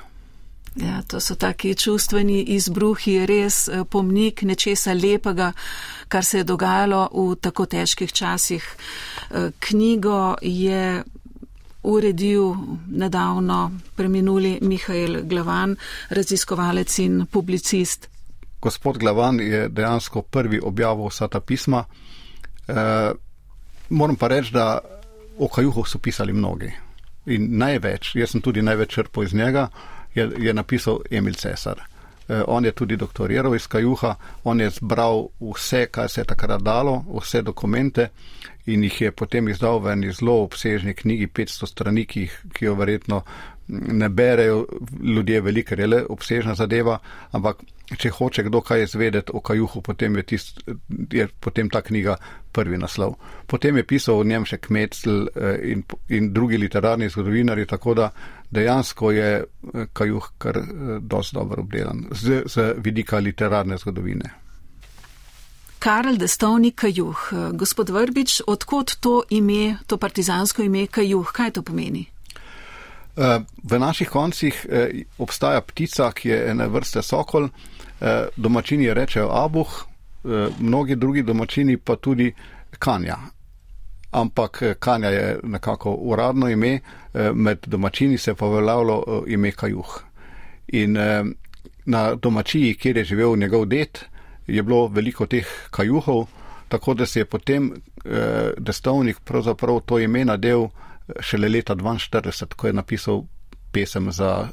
[0.76, 5.52] Ja, to so taki čustveni izbruhi, res eh, pomnik nečesa lepega,
[6.08, 8.64] kar se je dogajalo v tako težkih časih.
[8.64, 11.04] Eh, knjigo je
[11.84, 12.56] uredil
[12.88, 15.76] nedavno preminuli Mihajl Glavan,
[16.10, 18.12] raziskovalec in publicist
[18.62, 21.86] gospod Glavan je dejansko prvi objavil vsa ta pisma.
[22.68, 22.74] E,
[23.90, 24.80] moram pa reči, da
[25.38, 26.72] o Kajuhu so pisali mnogi.
[27.26, 29.68] In največ, jaz sem tudi največ črpal iz njega,
[30.16, 31.82] je, je napisal Emil Cesar.
[32.30, 36.62] E, on je tudi doktoriral iz Kajuha, on je zbral vse, kar se je takrat
[36.62, 38.10] dalo, vse dokumente
[38.66, 42.76] in jih je potem izdal v eni zelo obsežni knjigi, 500 strani, ki, ki jo
[42.76, 43.24] verjetno
[43.72, 44.66] ne berejo
[45.04, 47.00] ljudje veliko, je le obsežna zadeva,
[47.32, 47.64] ampak
[47.98, 50.62] če hoče kdo kaj izvedeti o kajuhu, potem je, tist,
[51.12, 52.16] je potem ta knjiga
[52.52, 53.16] prvi naslov.
[53.48, 58.12] Potem je pisal o njem še Kmetzel eh, in, in drugi literarni zgodovinari, tako da
[58.52, 64.32] dejansko je eh, kajuh kar eh, dosti dobro obdelan z, z vidika literarne zgodovine.
[65.82, 67.18] Karel Destovnik Kajuh.
[67.54, 72.06] Gospod Vrbič, odkot to ime, to partizansko ime Kajuh, kaj to pomeni?
[73.18, 77.50] Eh, v naših koncih eh, obstaja ptica, ki je ene vrste sokol,
[78.00, 79.88] eh, domačini rečejo abuh,
[80.60, 82.34] mnogi drugi domačini pa tudi
[82.80, 83.18] kanja.
[84.12, 86.80] Ampak kanja je nekako uradno ime,
[87.34, 90.00] med domačini se pa veljavlo ime kajuh.
[90.68, 90.98] In
[91.86, 94.04] na domačiji, kjer je živel njegov det,
[94.48, 96.26] je bilo veliko teh kajuhov,
[96.68, 97.72] tako da se je potem
[98.58, 100.68] destovnik pravzaprav to ime nadel
[101.20, 103.24] šele leta 42, ko je napisal
[103.72, 104.48] pesem za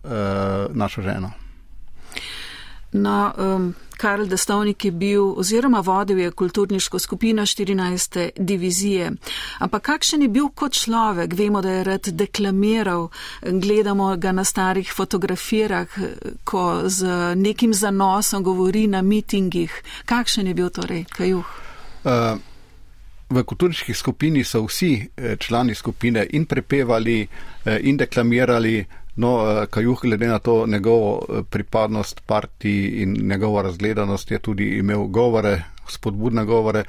[0.71, 1.33] našo ženo.
[2.93, 8.31] No, um, Karl Destovnik je bil oziroma vodil je kulturniško skupino 14.
[8.39, 9.13] divizije.
[9.59, 11.35] Ampak kakšen je bil kot človek?
[11.35, 13.09] Vemo, da je rad deklamiral,
[13.43, 15.99] gledamo ga na starih fotografijah,
[16.45, 19.83] ko z nekim zanosom govori na mitingih.
[20.05, 21.47] Kakšen je bil torej Kajuh?
[22.05, 22.39] Uh,
[23.31, 28.85] V kulturniški skupini so vsi eh, člani skupine in prepevali eh, in deklamirali,
[29.19, 35.07] no, eh, kajuh glede na to njegovo pripadnost partiji in njegovo razgledanost je tudi imel
[35.07, 36.85] govore, spodbudne govore.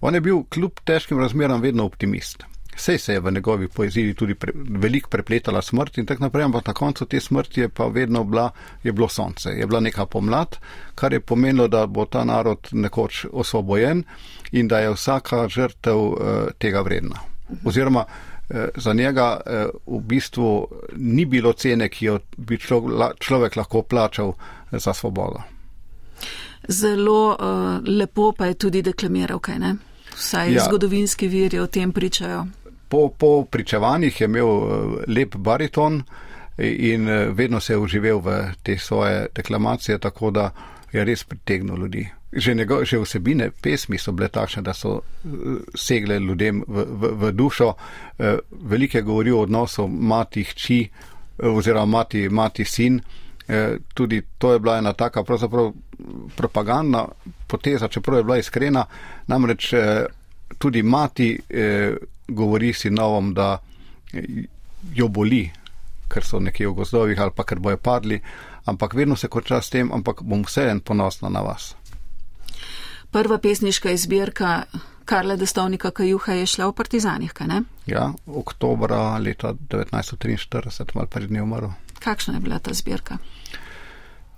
[0.00, 2.44] On je bil kljub težkim razmeram vedno optimist.
[2.76, 6.66] Vse se je v njegovi poeziji tudi pre, veliko prepletala smrt in tako naprej, ampak
[6.66, 8.50] na koncu te smrti je pa vedno bila,
[8.82, 10.56] je bilo sonce, je bila neka pomlad,
[10.94, 14.04] kar je pomenilo, da bo ta narod nekoč osvobojen
[14.52, 16.18] in da je vsaka žrtev uh,
[16.58, 17.20] tega vredna.
[17.64, 18.31] Oziroma, uh,
[18.76, 19.40] za njega
[19.86, 24.32] uh, v bistvu ni bilo cene, ki jo bi človek, človek lahko plačal
[24.70, 25.42] za svobodo.
[26.68, 29.76] Zelo uh, lepo pa je tudi deklamiral, kaj ne?
[30.16, 30.64] Vsaj ja.
[30.64, 32.46] zgodovinski viri o tem pričajo.
[32.88, 34.48] Po, po pričevanjih je imel
[35.08, 36.02] lep bariton
[36.58, 40.50] in vedno se je uživel v te svoje deklamacije, tako da
[40.92, 45.28] je res pritegnil ljudi že, njego, že vsebine pesmi so bile takšne, da so eh,
[45.74, 47.74] segle ljudem v, v, v dušo.
[48.18, 53.00] Eh, Velike govori o odnosu mati hči eh, oziroma mati, mati sin.
[53.94, 55.72] Tudi to je bila ena taka pravzaprav
[56.36, 57.08] propagandna
[57.46, 58.84] poteza, čeprav je bila iskrena.
[59.26, 59.74] Namreč
[60.58, 61.40] tudi mati
[62.28, 63.58] govori sinovom, da
[64.94, 65.50] jo boli,
[66.08, 68.22] ker so nekje v gozdovih ali pa ker bojo padli,
[68.64, 71.74] ampak vedno se konča s tem, ampak bom vseeno ponosna na vas.
[73.12, 74.62] Prva pesniška izbirka
[75.04, 77.62] Karla Destovnika Kajuha je šla v Partizanih, kaj ne?
[77.86, 81.74] Ja, oktobra leta 1943, malo pred dnevom umrl.
[82.00, 83.18] Kakšna je bila ta zbirka?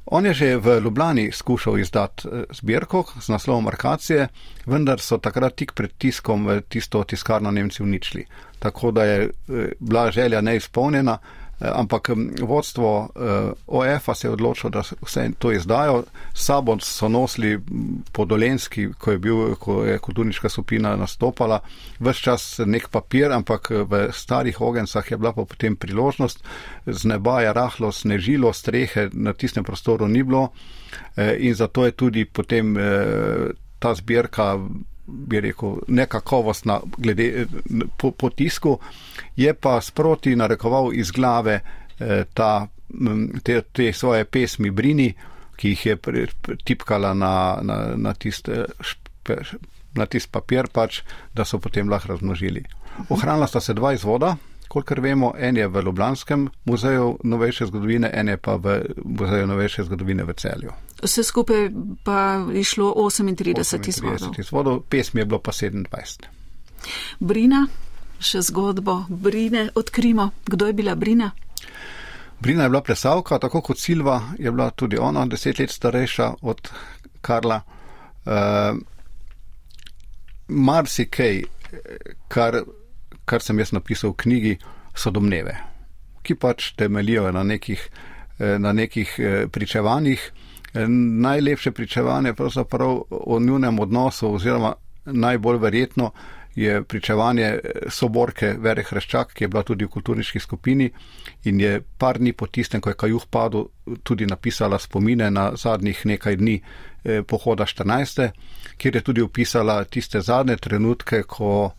[0.06, 4.28] On je že v Ljubljani skušal izdati eh, zbirko z naslovom Markacije,
[4.66, 8.26] vendar so takrat tik pred tiskom tisto tiskarno Nemci uničili.
[8.58, 11.18] Tako da je eh, bila želja neizpolnjena.
[11.60, 12.10] Eh, ampak
[12.42, 16.02] vodstvo eh, OF-a se je odločilo, da vse to izdajo.
[16.32, 17.60] Sabo so nosili
[18.12, 21.60] po Dolenski, ko je, bil, ko je kulturniška skupina nastopala,
[22.00, 26.42] vse čas nek papir, ampak eh, v starih ogencah je bila pa potem priložnost,
[26.86, 30.48] z neba je rahlo snežilo, strehe na tistem prostoru ni bilo
[31.38, 32.76] in zato je tudi potem
[33.78, 34.58] ta zbirka
[35.06, 37.46] bi rekel, nekakovostna glede
[37.96, 38.78] po, po tisku,
[39.36, 41.60] je pa sproti narekoval iz glave
[41.98, 42.66] eh, ta,
[43.42, 45.14] te, te svoje pesmi Brini,
[45.56, 46.26] ki jih je
[46.64, 48.64] tipkala na, na, na tiste
[49.94, 51.02] na tist papir, pač,
[51.34, 52.64] da so potem lahko razmnožili.
[53.08, 54.34] Ohranila sta se dva izvoda,
[54.68, 59.84] kolikor vemo, en je v Ljubljanskem muzeju novejše zgodovine, en je pa v muzeju novejše
[59.84, 60.74] zgodovine v celju.
[61.04, 61.68] Vse skupaj
[62.04, 64.34] pa je šlo 38 izvodov.
[64.38, 64.80] izvodov.
[64.88, 66.28] Pesmi je bilo pa 27.
[67.20, 67.66] Brina,
[68.20, 70.30] še zgodbo Brine odkrimo.
[70.46, 71.30] Kdo je bila Brina?
[72.40, 76.70] Brina je bila plesavka, tako kot Silva je bila tudi ona deset let starejša od
[77.20, 77.60] Karla.
[78.24, 78.80] Uh,
[80.48, 81.42] Marsikaj,
[82.28, 82.64] kar
[83.24, 84.54] kar sem jaz napisal v knjigi,
[84.94, 85.56] so domneve,
[86.24, 87.80] ki pač temeljijo na nekih,
[88.38, 90.30] eh, na nekih eh, pričevanjih.
[90.74, 96.10] Eh, najlepše pričevanje pravzaprav o njunem odnosu oziroma najbolj verjetno
[96.54, 97.58] je pričevanje
[97.88, 100.90] soborke Vere Hreščak, ki je bila tudi v kulturniški skupini
[101.44, 103.64] in je par dni po tistem, ko je Kajuh padel,
[104.02, 106.60] tudi napisala spomine na zadnjih nekaj dni
[107.26, 108.30] pohoda 14.
[108.76, 111.72] kjer je tudi opisala tiste zadnje trenutke, ko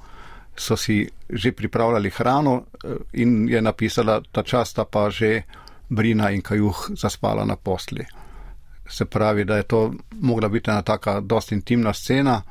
[0.55, 2.63] so si že pripravljali hrano
[3.13, 5.41] in je napisala, ta čas sta pa že
[5.89, 8.05] Brina in Kajuh zaspala na posli.
[8.89, 12.41] Se pravi, da je to mogla biti ena taka dosti intimna scena.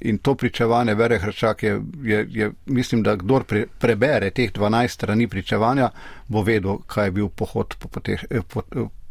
[0.00, 4.88] In to pričevanje Vere Hrčak je, je, je, mislim, da kdor pre, prebere teh 12
[4.88, 5.90] strani pričevanja,
[6.28, 8.62] bo vedel, kaj je bil pohod po, po, te, po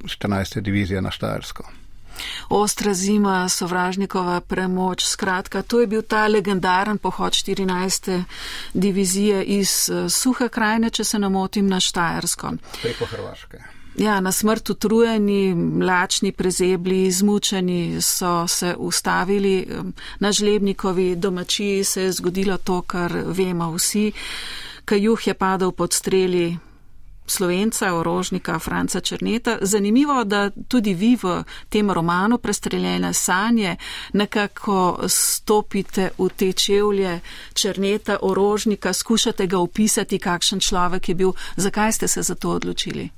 [0.03, 0.61] 14.
[0.61, 1.63] divizije na Štajersko.
[2.49, 8.23] Ostra zima, sovražnikova premoč, skratka, to je bil ta legendaren pohod 14.
[8.73, 12.51] divizije iz Suhe krajine, če se namotim, na Štajersko.
[12.81, 13.76] Preko Hrvaške.
[13.97, 19.67] Ja, na smrt utrujeni, mlačni, prezebli, izmučeni so se ustavili.
[20.19, 24.11] Na žlebnikovi domačiji se je zgodilo to, kar vemo vsi.
[24.85, 26.57] Kajuh je padel pod streli
[27.25, 29.57] slovenca, orožnika Franca Črneta.
[29.61, 33.75] Zanimivo, da tudi vi v tem romanu Prestreljene sanje
[34.13, 37.19] nekako stopite v te čevlje
[37.53, 41.33] Črneta, orožnika, skušate ga opisati, kakšen človek je bil.
[41.55, 43.09] Zakaj ste se za to odločili?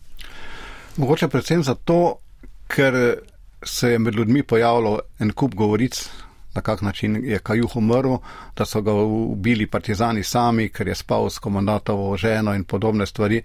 [0.99, 2.17] Mogoče predvsem zato,
[2.67, 2.95] ker
[3.63, 6.09] se je med ljudmi pojavilo en kup govoric,
[6.55, 8.17] na kak način je Kajuh umrl,
[8.57, 13.41] da so ga ubili partizani sami, ker je spal s komandatovo ženo in podobne stvari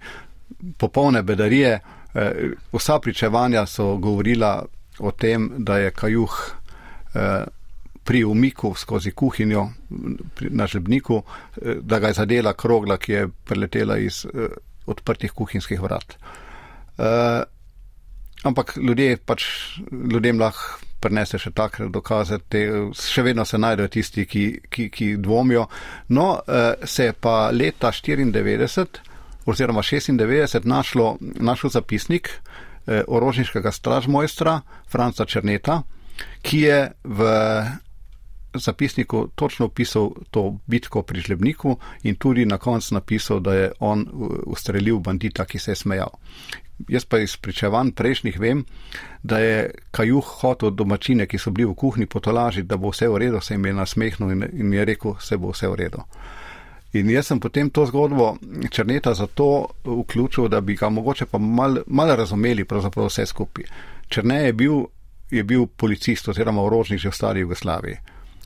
[0.77, 1.79] popolne bedarije.
[2.13, 4.65] Eh, vsa pričevanja so govorila
[4.99, 6.39] o tem, da je kajuh
[7.13, 7.43] eh,
[8.03, 9.69] pri umiku skozi kuhinjo
[10.39, 14.25] na žebniku, eh, da ga je zadela krogla, ki je preletela iz
[14.85, 16.17] odprtih kuhinjskih vrat.
[18.45, 19.45] Ampak ljudje pač,
[19.91, 22.61] ljudem lahko prenese še takrat dokaze, te,
[22.97, 25.67] še vedno se najdejo tisti, ki, ki, ki dvomijo.
[26.17, 26.27] No,
[26.83, 29.03] se je pa leta 94
[29.45, 35.81] oziroma 96 našlo, našel zapisnik eh, orožniškega stražmojstra Franca Črneta,
[36.41, 37.19] ki je v
[38.55, 44.05] zapisniku točno opisal to bitko pri Žlebniku in tudi na koncu napisal, da je on
[44.45, 46.09] ustrelil bandita, ki se je smejal.
[46.89, 48.65] Jaz pa iz pričevanj prejšnjih vem,
[49.23, 53.21] da je kajuh hotel domačine, ki so bili v kuhni potolažiti, da bo vse v
[53.23, 56.03] redu, se jim je nasmehnil in, in je rekel, se bo vse v redu.
[56.95, 58.37] In jaz sem potem to zgodbo
[58.71, 63.65] Črneta zato vključil, da bi ga mogoče pa malo mal razumeli pravzaprav vse skupaj.
[64.07, 64.83] Črne je bil,
[65.31, 67.97] je bil policist oziroma orožnik že v stari Jugoslaviji.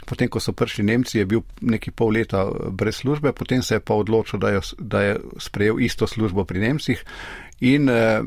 [0.05, 3.79] Potem, ko so prišli Nemci, je bil neki pol leta brez službe, potem se je
[3.79, 7.03] pa odločil, da je, da je sprejel isto službo pri Nemcih
[7.59, 8.21] in eh,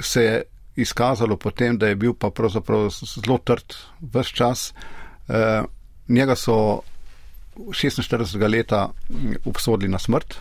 [0.00, 0.42] se je
[0.76, 4.74] izkazalo potem, da je bil pa pravzaprav zelo trd vse čas.
[5.28, 5.62] Eh,
[6.08, 6.80] njega so
[7.56, 8.88] 46 leta
[9.44, 10.34] obsodili na smrt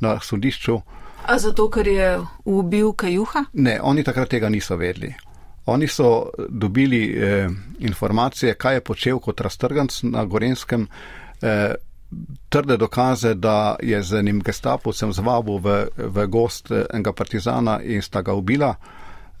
[0.00, 0.80] na sodišču.
[1.26, 2.08] A zato, ker je
[2.44, 3.44] ubil Kajuha?
[3.52, 5.14] Ne, oni takrat tega niso vedeli.
[5.66, 10.88] Oni so dobili eh, informacije, kaj je počel kot raztrganc na Gorenskem,
[11.42, 11.74] eh,
[12.48, 18.02] trde dokaze, da je z enim gestapovcem zvabil v, v gost eh, enega partizana in
[18.02, 18.74] sta ga ubila.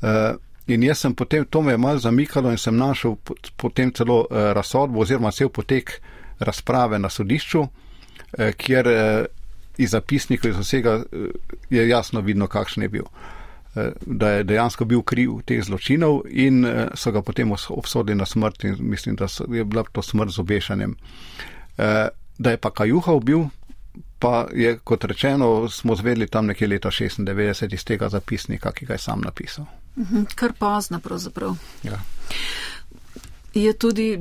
[0.02, 0.34] Eh,
[0.66, 3.16] in jaz sem potem, to me je malo zamikalo in sem našel
[3.56, 6.00] potem celo eh, razsodbo oziroma cel potek
[6.38, 7.62] razprave na sodišču,
[8.56, 8.88] kjer
[9.78, 10.96] iz zapisnikov iz vsega
[11.70, 13.04] je jasno vidno, kakšen je bil.
[14.06, 16.66] Da je dejansko bil kriv teh zločinov in
[16.98, 20.96] so ga potem obsodili na smrt in mislim, da je bila to smrt z obešanjem.
[22.38, 23.44] Da je pa Kajuha ubil,
[24.18, 28.94] pa je, kot rečeno, smo zvedeli tam nekje leta 96 iz tega zapisnika, ki ga
[28.94, 29.64] je sam napisal.
[29.96, 31.56] Mhm, kar pozno pravzaprav.
[31.82, 32.00] Ja
[33.54, 34.18] je tudi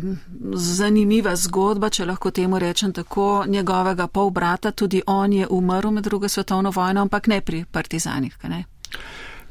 [0.54, 6.04] zanimiva zgodba, če lahko temu rečem tako, njegovega pol brata, tudi on je umrl med
[6.04, 8.38] drugo svetovno vojno, ampak ne pri partizanih.
[8.44, 8.64] Ne?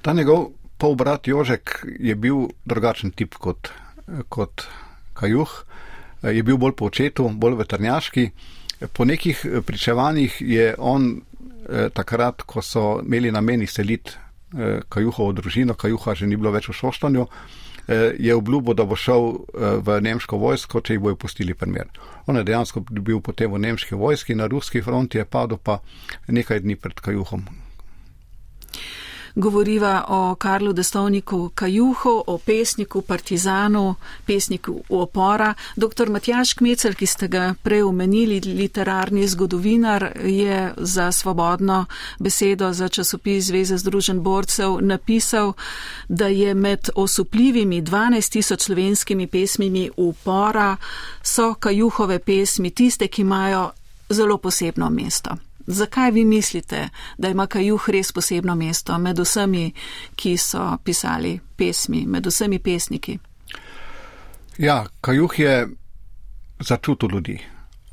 [0.02, 3.72] Ta njegov pol brat Jožek je bil drugačen tip kot,
[4.28, 4.66] kot
[5.14, 5.50] Kajuh,
[6.22, 8.30] je bil bolj po očetu, bolj vetrnjaški.
[8.92, 15.74] Po nekih pričevanjih je on eh, takrat, ko so imeli namen izseliti eh, Kajuhovo družino,
[15.74, 17.26] Kajuha že ni bilo več v Šoštanju,
[17.88, 21.88] Eh, je obljubil, da bo šel eh, v nemško vojsko, če jih bojo pustili primer.
[22.26, 25.80] On je dejansko bil potem v nemški vojski, na ruski fronti je padel pa
[26.28, 27.42] nekaj dni pred Kajuhom,
[29.34, 33.94] govoriva o Karlu Destovniku Kajuhu, o pesniku Partizanu,
[34.26, 35.54] pesniku opora.
[35.76, 36.10] Dr.
[36.10, 41.86] Matjaš Kmecel, ki ste ga prej omenili, literarni zgodovinar, je za svobodno
[42.18, 45.52] besedo za časopis Zveze združen borcev napisal,
[46.08, 50.76] da je med osupljivimi 12 tisoč slovenskimi pesmimi upora
[51.22, 53.70] so Kajuhove pesmi tiste, ki imajo
[54.08, 55.36] zelo posebno mesto.
[55.66, 56.88] Zakaj vi mislite,
[57.18, 59.72] da ima Kajuh res posebno mesto med vsemi,
[60.16, 63.18] ki so pisali pesmi, med vsemi pesniki?
[64.58, 65.68] Ja, Kajuh je
[66.60, 67.38] začutil ljudi.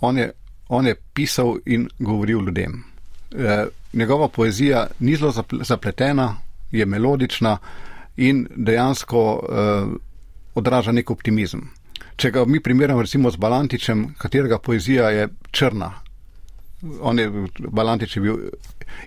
[0.02, 0.32] On je,
[0.70, 2.84] on je pisal in govoril ljudem.
[3.32, 6.36] E, njegova poezija ni zelo zapletena,
[6.72, 7.58] je melodična
[8.18, 9.86] in dejansko e,
[10.56, 11.70] odraža nek optimizem.
[12.16, 15.92] Če ga mi primerjamo recimo z Balantičem, katerega poezija je črna.
[17.02, 18.38] On je, Balantič je bil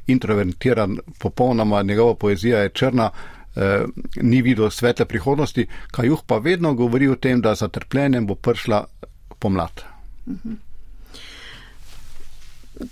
[0.07, 3.11] introvertiran, popolnoma njegova poezija je črna,
[3.57, 3.85] eh,
[4.23, 8.85] ni videl svetle prihodnosti, Kajuh pa vedno govori o tem, da za trpljenjem bo prišla
[9.39, 9.85] pomlad.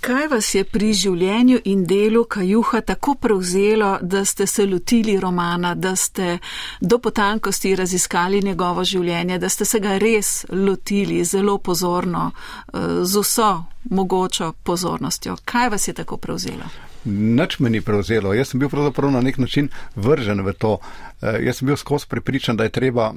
[0.00, 5.74] Kaj vas je pri življenju in delu Kajuha tako prevzelo, da ste se lotili romana,
[5.74, 6.38] da ste
[6.80, 13.24] do potankosti raziskali njegovo življenje, da ste se ga res lotili zelo pozorno, eh, z
[13.24, 15.36] vso mogočo pozornostjo?
[15.44, 16.68] Kaj vas je tako prevzelo?
[17.04, 18.34] Nič me ni prevzelo.
[18.34, 20.76] Jaz sem bil pravzaprav na nek način vržen v to.
[20.76, 23.14] Uh, jaz sem bil skozi prepričan, da je treba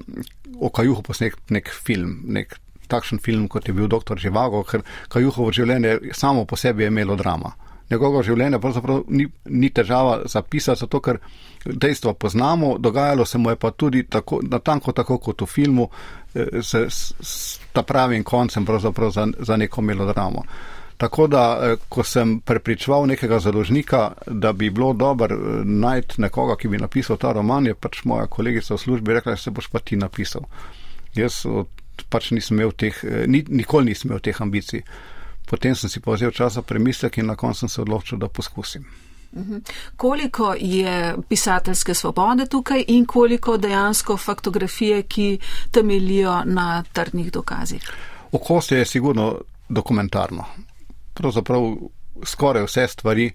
[0.59, 2.55] o Kajuhu posneti nek film, nek
[2.94, 4.22] takšen film, kot je bil Dr.
[4.22, 7.54] Živago, ker Kajuhovo življenje samo po sebi je imelo drama.
[7.91, 11.20] Njegovo življenje pravzaprav ni, ni težava zapisati, zato ker
[11.66, 15.89] dejstva poznamo, dogajalo se mu je pa tudi tako, natanko tako kot v filmu,
[16.34, 20.46] eh, s, s, s ta pravim koncem pravzaprav za, za neko melodramo.
[20.98, 26.56] Tako da, eh, ko sem prepričval nekega založnika, da bi bilo dobro eh, najti nekoga,
[26.56, 29.68] ki bi napisal ta roman, je pač moja kolegica v službi rekla, da se boš
[29.68, 30.48] pa ti napisal.
[31.16, 31.44] Jaz
[32.10, 34.84] pač nisem imel teh, eh, nikoli nisem imel teh ambicij.
[35.46, 38.86] Potem sem si pa vzel časa premislek in na koncu sem se odločil, da poskusim.
[39.34, 39.58] Mhm.
[39.96, 45.39] Koliko je pisateljske svobode tukaj in koliko dejansko faktografije, ki
[45.72, 47.82] temelijo na trdnih dokazih?
[48.32, 50.46] Okolje je sigurno dokumentarno
[51.14, 51.76] pravzaprav
[52.26, 53.32] skoraj vse stvari,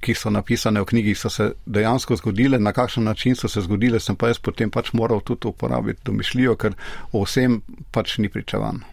[0.00, 4.00] ki so napisane v knjigi, so se dejansko zgodile, na kakšen način so se zgodile,
[4.00, 6.78] sem pa jaz potem pač moral tudi uporabiti domišljijo, ker
[7.12, 8.84] o vsem pač ni pričavan.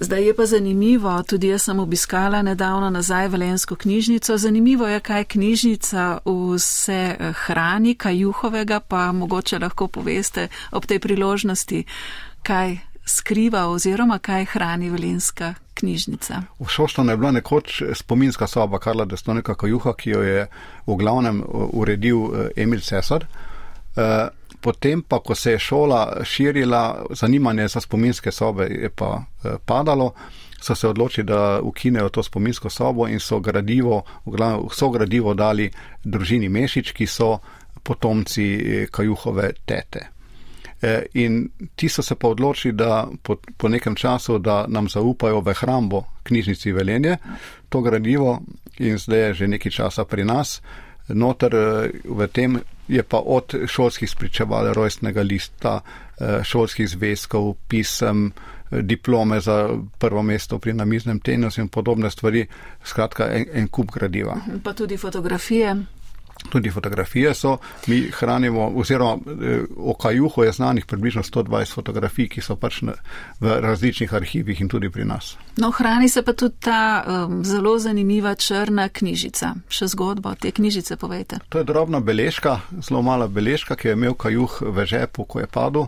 [0.00, 4.36] Zdaj je pa zanimivo, tudi jaz sem obiskala nedavno nazaj Velensko knjižnico.
[4.38, 11.84] Zanimivo je, kaj knjižnica vse hrani, kaj juhovega, pa mogoče lahko poveste ob tej priložnosti,
[12.42, 12.78] kaj
[13.10, 16.42] skriva oziroma kaj hrani Velenska knjižnica.
[16.58, 20.46] V Šoštonu je bila nekoč spominska soba Karla Destonika Kajuha, ki jo je
[20.86, 23.26] v glavnem uh, uredil uh, Emil Cesar.
[24.60, 29.24] Potem pa, ko se je šola širila, zanimanje za spominske sobe je pa
[29.66, 30.12] padalo,
[30.60, 34.02] so se odločili, da ukinejo to spominsko sobo in so gradivo,
[34.72, 35.70] so gradivo dali
[36.04, 37.38] družini Mešič, ki so
[37.82, 40.06] potomci Kajuhove tete.
[40.82, 45.40] Eh, in ti so se pa odločili, da po, po nekem času, da nam zaupajo
[45.40, 47.16] v hrambo knjižnici Velenje
[47.68, 48.40] to gradivo
[48.78, 50.62] in zdaj je že nekaj časa pri nas.
[51.08, 55.80] Noter eh, v tem je pa od šolskih spričeval rojstnega lista,
[56.20, 58.32] eh, šolskih zvezkov, pisem,
[58.70, 59.68] diplome za
[59.98, 62.46] prvo mesto pri namiznem tenisu in podobne stvari,
[62.84, 64.36] skratka en, en kup gradiva.
[64.64, 65.76] Pa tudi fotografije.
[66.48, 72.40] Tudi fotografije so, mi hranimo, oziroma eh, o Kajuhu je znanih približno 120 fotografij, ki
[72.40, 72.80] so pač
[73.40, 75.36] v različnih arhivih in tudi pri nas.
[75.56, 79.54] No, hrani se pa tudi ta um, zelo zanimiva črna knjižica.
[79.68, 81.40] Še zgodbo te knjižice povejte.
[81.48, 85.46] To je drobna beležka, zelo mala beležka, ki je imel Kajuh v žepu, ko je
[85.46, 85.86] padel.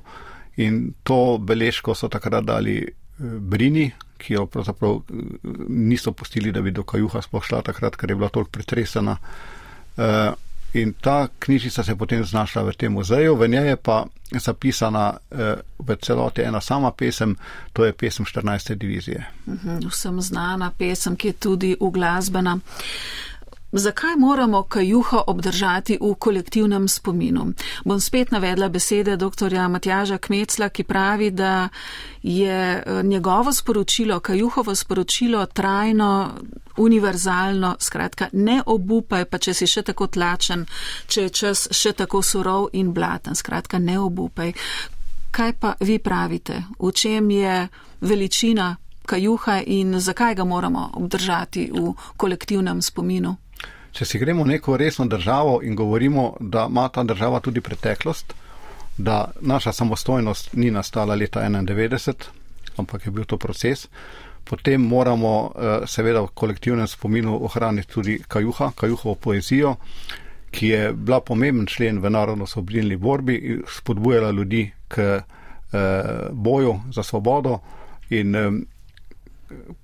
[0.56, 2.92] In to beležko so takrat dali eh,
[3.22, 5.24] Brini, ki jo pravzaprav eh,
[5.68, 9.16] niso pustili, da bi do Kajuha sploh šla takrat, ker je bila toliko pretresena.
[9.96, 10.34] Uh,
[10.74, 14.04] in ta knjižica se je potem znašla v tem muzeju, v njej je pa
[14.40, 15.38] zapisana uh,
[15.78, 17.36] v celoti ena sama pesem,
[17.72, 18.74] to je pesem 14.
[18.74, 19.26] divizije.
[19.46, 22.58] Mhm, vsem znana pesem, ki je tudi uglasbena.
[23.72, 27.52] Zakaj moramo kajuha obdržati v kolektivnem spominu?
[27.84, 29.68] Bom spet navedla besede dr.
[29.68, 31.68] Matjaža Kmecla, ki pravi, da
[32.22, 36.30] je eh, njegovo sporočilo, kajuhovo sporočilo trajno,
[36.76, 40.66] univerzalno, skratka, ne obupaj, pa če si še tako tlačen,
[41.06, 44.52] če je čas še tako surov in blaten, skratka, ne obupaj.
[45.30, 46.64] Kaj pa vi pravite?
[46.78, 47.68] V čem je
[48.00, 53.41] veličina kajuha in zakaj ga moramo obdržati v kolektivnem spominu?
[53.92, 58.34] Če si gremo v neko resno državo in govorimo, da ima ta država tudi preteklost,
[58.98, 62.14] da naša samostojnost ni nastala leta 91,
[62.76, 63.88] ampak je bil to proces,
[64.44, 69.76] potem moramo eh, seveda v kolektivnem spominu ohraniti tudi kajuha, kajuhovo poezijo,
[70.50, 75.22] ki je bila pomemben člen v narodno-osvobodilni borbi in spodbujala ljudi k eh,
[76.32, 77.58] boju za svobodo
[78.10, 78.50] in eh,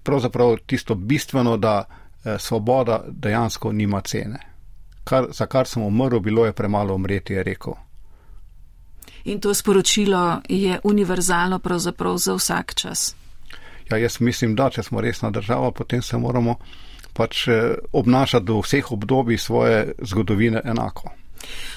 [0.03, 1.85] pravzaprav tisto bistveno, da
[2.39, 4.39] svoboda dejansko nima cene.
[5.05, 7.73] Kar, za kar sem umrl, bilo je premalo umreti, je rekel.
[9.25, 13.15] In to sporočilo je univerzalno pravzaprav za vsak čas.
[13.91, 16.57] Ja, jaz mislim, da če smo resna država, potem se moramo
[17.13, 21.11] pač eh, obnašati do vseh obdobij svoje zgodovine enako.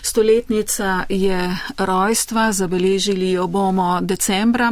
[0.01, 4.71] Stoletnica je rojstva, zabeležili jo bomo decembra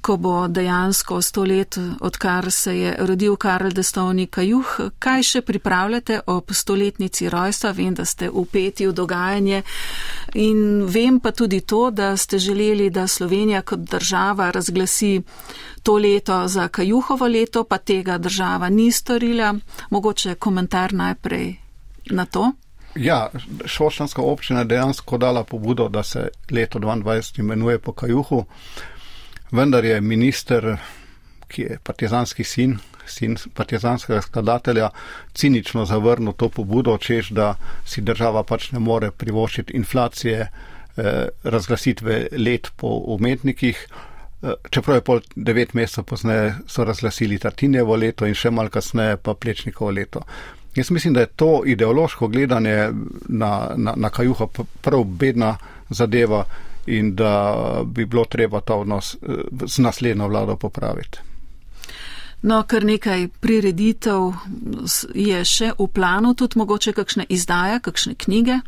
[0.00, 4.76] ko bo dejansko sto let, odkar se je rodil Karl Destovni Kajuh.
[4.98, 7.72] Kaj še pripravljate ob stoletnici rojstva?
[7.76, 9.62] Vem, da ste upeti v dogajanje
[10.34, 15.20] in vem pa tudi to, da ste želeli, da Slovenija kot država razglasi
[15.82, 19.54] to leto za Kajuhovo leto, pa tega država ni storila.
[19.90, 21.56] Mogoče komentar najprej
[22.10, 22.52] na to.
[22.94, 23.30] Ja,
[23.64, 28.44] Šošanska občina je dejansko dala pobudo, da se leto 2022 imenuje po Kajuhu
[29.50, 30.76] vendar je minister,
[31.48, 34.90] ki je partizanski sin, sin partizanskega skladatelja,
[35.34, 40.46] cinično zavrnil to pobudo, čež da si država pač ne more privoščiti inflacije,
[40.96, 43.86] eh, razglasitve let po umetnikih.
[44.42, 49.16] Eh, čeprav je pol devet mesecev pozneje so razglasili Tartinjevo leto in še malo kasneje
[49.16, 50.22] pa Plečnikovo leto.
[50.74, 52.88] Jaz mislim, da je to ideološko gledanje
[53.28, 54.46] na, na, na kajuha
[54.80, 55.56] prav bedna
[55.90, 56.44] zadeva,
[56.86, 57.54] in da
[57.84, 59.34] bi bilo treba ta odnos eh,
[59.66, 61.18] z naslednjo vlado popraviti.
[62.42, 64.32] No, kar nekaj prireditev
[65.14, 68.60] je še v planu, tudi mogoče kakšne izdaja, kakšne knjige.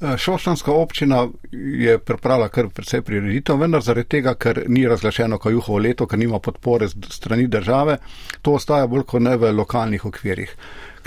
[0.00, 5.78] Eh, Šoštanska občina je pripravila kar precej prireditev, vendar zaradi tega, ker ni razglašeno kajuhovo
[5.78, 7.98] leto, ker nima podpore strani države,
[8.42, 10.56] to ostaja bolj kot ne v lokalnih okvirih.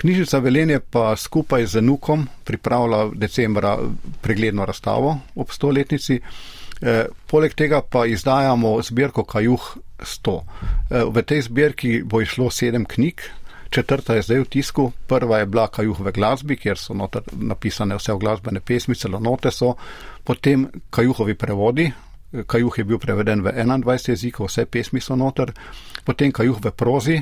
[0.00, 3.78] Knjižnica Velenje pa skupaj z Nukom pripravlja decembra
[4.20, 6.20] pregledno razstavo ob stoletnici.
[6.80, 10.36] E, poleg tega pa izdajamo zbirko Kajuh 100.
[10.90, 13.20] E, v tej zbirki bo išlo sedem knjig.
[13.70, 16.96] Četrta je zdaj v tisku, prva je bila Kajuh v glasbi, kjer so
[17.32, 19.74] napisane vse glasbene pesmi, celo note so,
[20.24, 21.92] potem Kajuhovi prevodi,
[22.46, 25.52] Kajuh je bil preveden v 21 jezikov, vse pesmi so noter,
[26.04, 27.20] potem Kajuh v prozi,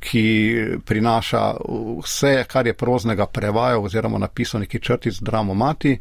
[0.00, 0.54] ki
[0.84, 1.54] prinaša
[2.02, 5.98] vse, kar je proznega prevajal oziroma napisal neki črti z dramo mati.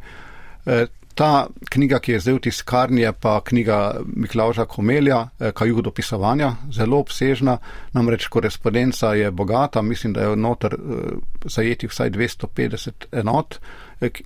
[0.65, 5.81] E, ta knjiga, ki je zdaj v tiskarni, je pa knjiga Miklauža Komelja, e, Kajuh
[5.81, 7.57] dopisovanja, zelo obsežna,
[7.93, 10.77] namreč korespondenca je bogata, mislim, da je noter e,
[11.45, 13.59] zajeti vsaj 250 enot.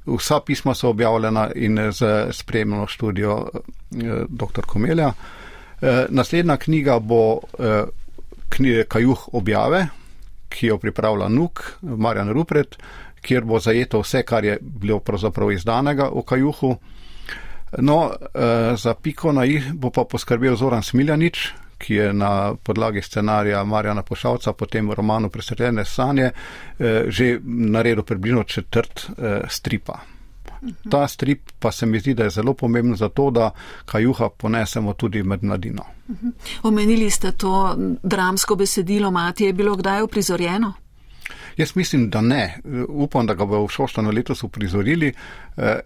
[0.05, 3.49] Vsa pisma so objavljena in z spremljeno študijo
[4.29, 4.61] dr.
[4.67, 5.11] Komelja.
[6.09, 7.39] Naslednja knjiga bo
[8.87, 9.87] Kajuh objave,
[10.49, 12.77] ki jo pripravlja Nuk, Marjan Rupret,
[13.21, 16.75] kjer bo zajeto vse, kar je bilo pravzaprav izdanega v Kajuhu.
[17.77, 23.01] No, eh, za piko na i bo pa poskrbel Zoran Smiljanič, ki je na podlagi
[23.01, 30.14] scenarija Marjana Pošavca, potem v romanu Presredene sanje, eh, že naredil približno četrt eh, stripa.
[30.89, 33.51] Ta strip pa se mi zdi, da je zelo pomemben za to, da
[33.85, 35.83] kajuha ponesemo tudi med mladino.
[36.63, 40.73] Omenili ste to dramsko besedilo, mati je bilo kdaj uprizorjeno?
[41.57, 42.59] Jaz mislim, da ne.
[42.89, 45.13] Upam, da ga bo v Šoštanu letos uprizorili.
[45.57, 45.79] Eh,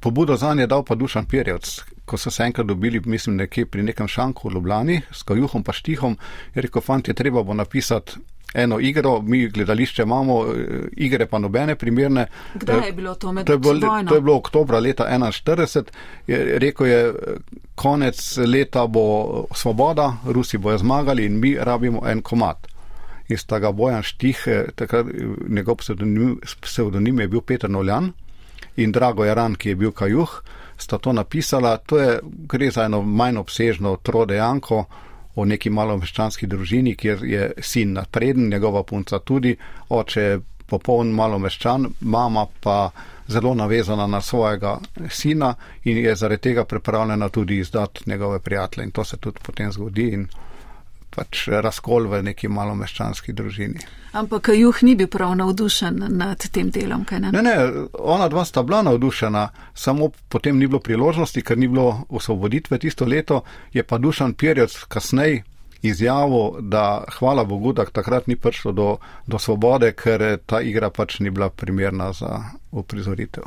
[0.00, 3.82] pobudo za nje dal pa Dušan Pirjevc, ko so se enkrat dobili, mislim, nekje pri
[3.82, 6.16] nekem šanku v Ljubljani s kajuhom pa štihom,
[6.54, 8.12] je rekel, fanti, treba bo napisati
[8.54, 12.26] eno igro, mi gledališče imamo, eh, igre pa nobene primerne.
[12.54, 15.82] Kdaj je bilo to med to je bilo, to je bilo oktobra leta 1941.
[16.26, 17.14] Je, rekel je,
[17.74, 22.68] konec leta bo svoboda, Rusi bojo zmagali in mi rabimo en komat.
[23.28, 25.06] Iz tega Bojan Štih, eh, takrat
[25.48, 28.12] njegov pseudonim, pseudonim je bil Peter Noljan
[28.76, 30.42] in Drago Jaran, ki je bil Kajuh,
[30.76, 31.76] sta to napisala.
[31.76, 34.84] To je, gre za eno manj obsežno trodejanko
[35.34, 39.56] o neki malomeščanski družini, kjer je sin napreden, njegova punca tudi,
[39.88, 42.90] oče je popoln malomeščan, mama pa
[43.28, 44.78] zelo navezana na svojega
[45.10, 45.54] sina
[45.84, 48.84] in je zaradi tega pripravljena tudi izdati njegove prijatelje.
[48.84, 50.26] In to se tudi potem zgodi in
[51.12, 53.84] pač razkol v neki malomeščanski družini.
[54.16, 57.30] Ampak juh ni bil prav navdušen nad tem delom, kaj ne?
[57.36, 57.54] Ne, ne,
[58.00, 63.08] ona dva sta bila navdušena, samo potem ni bilo priložnosti, ker ni bilo osvoboditve tisto
[63.08, 63.42] leto,
[63.72, 65.44] je pa Dušan Pirjec kasneje
[65.82, 71.18] izjavo, da hvala Bogu, da takrat ni prišlo do, do svobode, ker ta igra pač
[71.18, 72.38] ni bila primerna za
[72.72, 73.44] uprizoritev.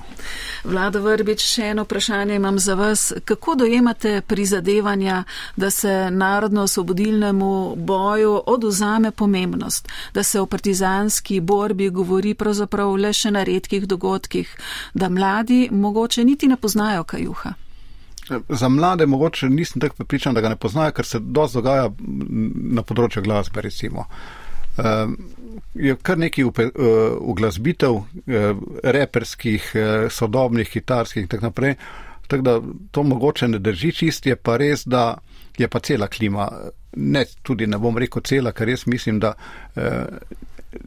[0.63, 3.13] Vlada Vrbič, še eno vprašanje imam za vas.
[3.25, 5.23] Kako dojemate prizadevanja,
[5.55, 13.31] da se narodno-osvobodilnemu boju oduzame pomembnost, da se o partizanski borbi govori pravzaprav le še
[13.31, 14.55] na redkih dogodkih,
[14.93, 17.64] da mladi mogoče niti ne poznajo kajuha?
[18.49, 21.89] Za mlade mogoče nisem tako pripričan, da ga ne poznajo, ker se dosti dogaja
[22.77, 23.61] na področju glasbe.
[23.61, 24.07] Recimo.
[24.75, 25.13] Uh,
[25.73, 26.43] je kar nekaj
[27.21, 31.77] uglasbitev, uh, uh, reperskih, uh, sodobnih, kitarskih in tako naprej.
[32.27, 32.59] Tako da
[32.91, 35.13] to mogoče ne drži čist, je pa res, da
[35.57, 36.49] je pa cela klima,
[36.95, 39.33] ne tudi ne bom rekel cela, ker jaz mislim, da
[39.75, 40.05] eh,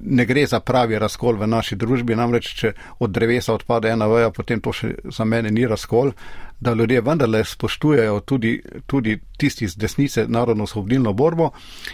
[0.01, 4.31] ne gre za pravi razkol v naši družbi, namreč če od drevesa odpade ena veja,
[4.31, 6.13] potem to še za mene ni razkol,
[6.61, 11.51] da ljudje vendarle spoštujejo tudi, tudi tisti z desnice narodno-svobodilno borbo,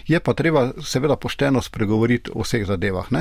[0.07, 3.11] je pa treba seveda pošteno spregovoriti o vseh zadevah.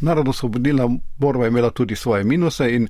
[0.00, 2.88] Narodno-svobodilna borba je imela tudi svoje minuse in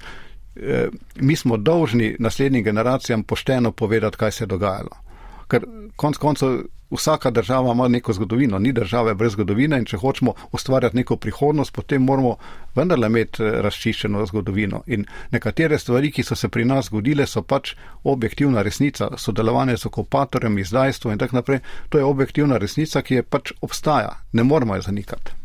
[0.56, 5.09] eh, mi smo dolžni naslednjim generacijam pošteno povedati, kaj se je dogajalo.
[5.50, 10.34] Ker konc koncev vsaka država ima neko zgodovino, ni države brez zgodovine in če hočemo
[10.52, 12.36] ustvarjati neko prihodnost, potem moramo
[12.74, 14.82] vendarle imeti eh, razčiščeno zgodovino.
[14.86, 17.74] In nekatere stvari, ki so se pri nas zgodile, so pač
[18.04, 21.60] objektivna resnica, sodelovanje z okupatorjem, izdajstvo in tako naprej.
[21.88, 25.38] To je objektivna resnica, ki je pač obstaja, ne moramo jo zanikati.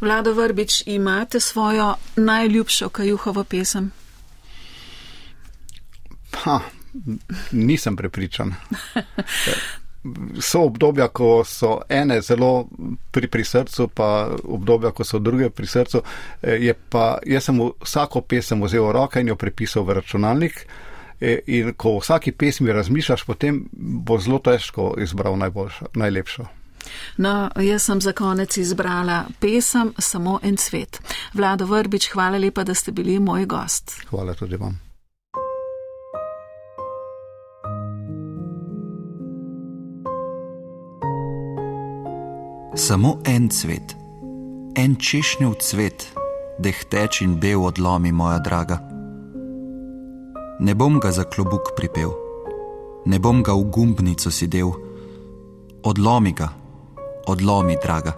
[0.00, 3.90] Vlado Vrbič, imate svojo najljubšo kajuhovo pesem?
[6.44, 6.60] Ha,
[7.52, 8.54] nisem prepričan.
[10.40, 12.68] So obdobja, ko so ene zelo
[13.10, 16.02] pri, pri srcu, pa obdobja, ko so druge pri srcu.
[16.42, 20.66] Eh, pa, jaz sem vsako pesem vzel v roke in jo prepisal v računalnik.
[21.20, 26.46] Eh, in ko v vsaki pesmi razmišljaš, potem bo zelo težko izbral najboljšo, najlepšo.
[27.16, 31.00] No, jaz sem za konec izbrala pesem Samo en svet.
[31.34, 34.00] Vlado Vrbič, hvala lepa, da ste bili moj gost.
[34.10, 34.87] Hvala tudi vam.
[42.78, 43.96] Samo en cvet,
[44.78, 46.04] en češnjev cvet,
[46.62, 48.76] dehteč in bel odlomi, moja draga.
[50.62, 52.14] Ne bom ga za klobuk pripel,
[53.10, 54.70] ne bom ga v gumbnico sedel,
[55.82, 56.52] odlomi ga,
[57.26, 58.14] odlomi, draga.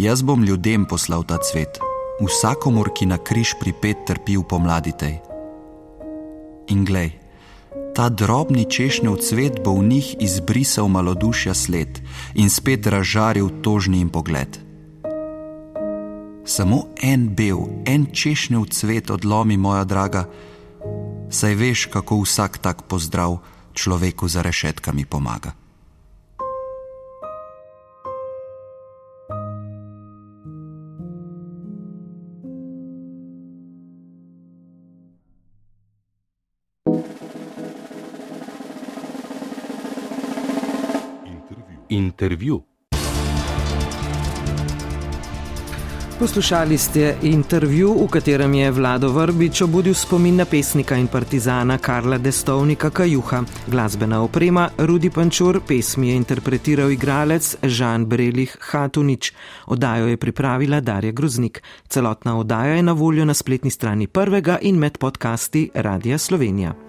[0.00, 1.76] Jaz bom ljudem poslal ta cvet,
[2.24, 5.20] vsakomur, ki na križ pripet trpi v pomladitej.
[6.72, 7.19] In glej,
[8.00, 12.00] ta drobni češnjev cvet bo v njih izbrisal malodušja sled
[12.34, 14.56] in spet razžaril tožni jim pogled.
[16.44, 20.24] Samo en bel, en češnjev cvet odlomi, moja draga,
[21.28, 23.36] saj veš, kako vsak tak pozdrav
[23.76, 25.59] človeku za rešetkami pomaga.
[42.20, 42.62] Intervju.
[46.18, 52.18] Poslušali ste intervju, v katerem je Vlado Vrbič obudil spomin na pesnika in partizana Karla
[52.18, 53.44] Destovnika Kajuha.
[53.66, 59.32] Glasbena oprema Rudi Pančur, pesmi je interpretiral igralec Žan Brelih Hatunič.
[59.66, 61.62] Odajo je pripravila Darja Groznik.
[61.88, 66.74] Celotna odaja je na voljo na spletni strani prvega in med podcasti Radia Slovenija.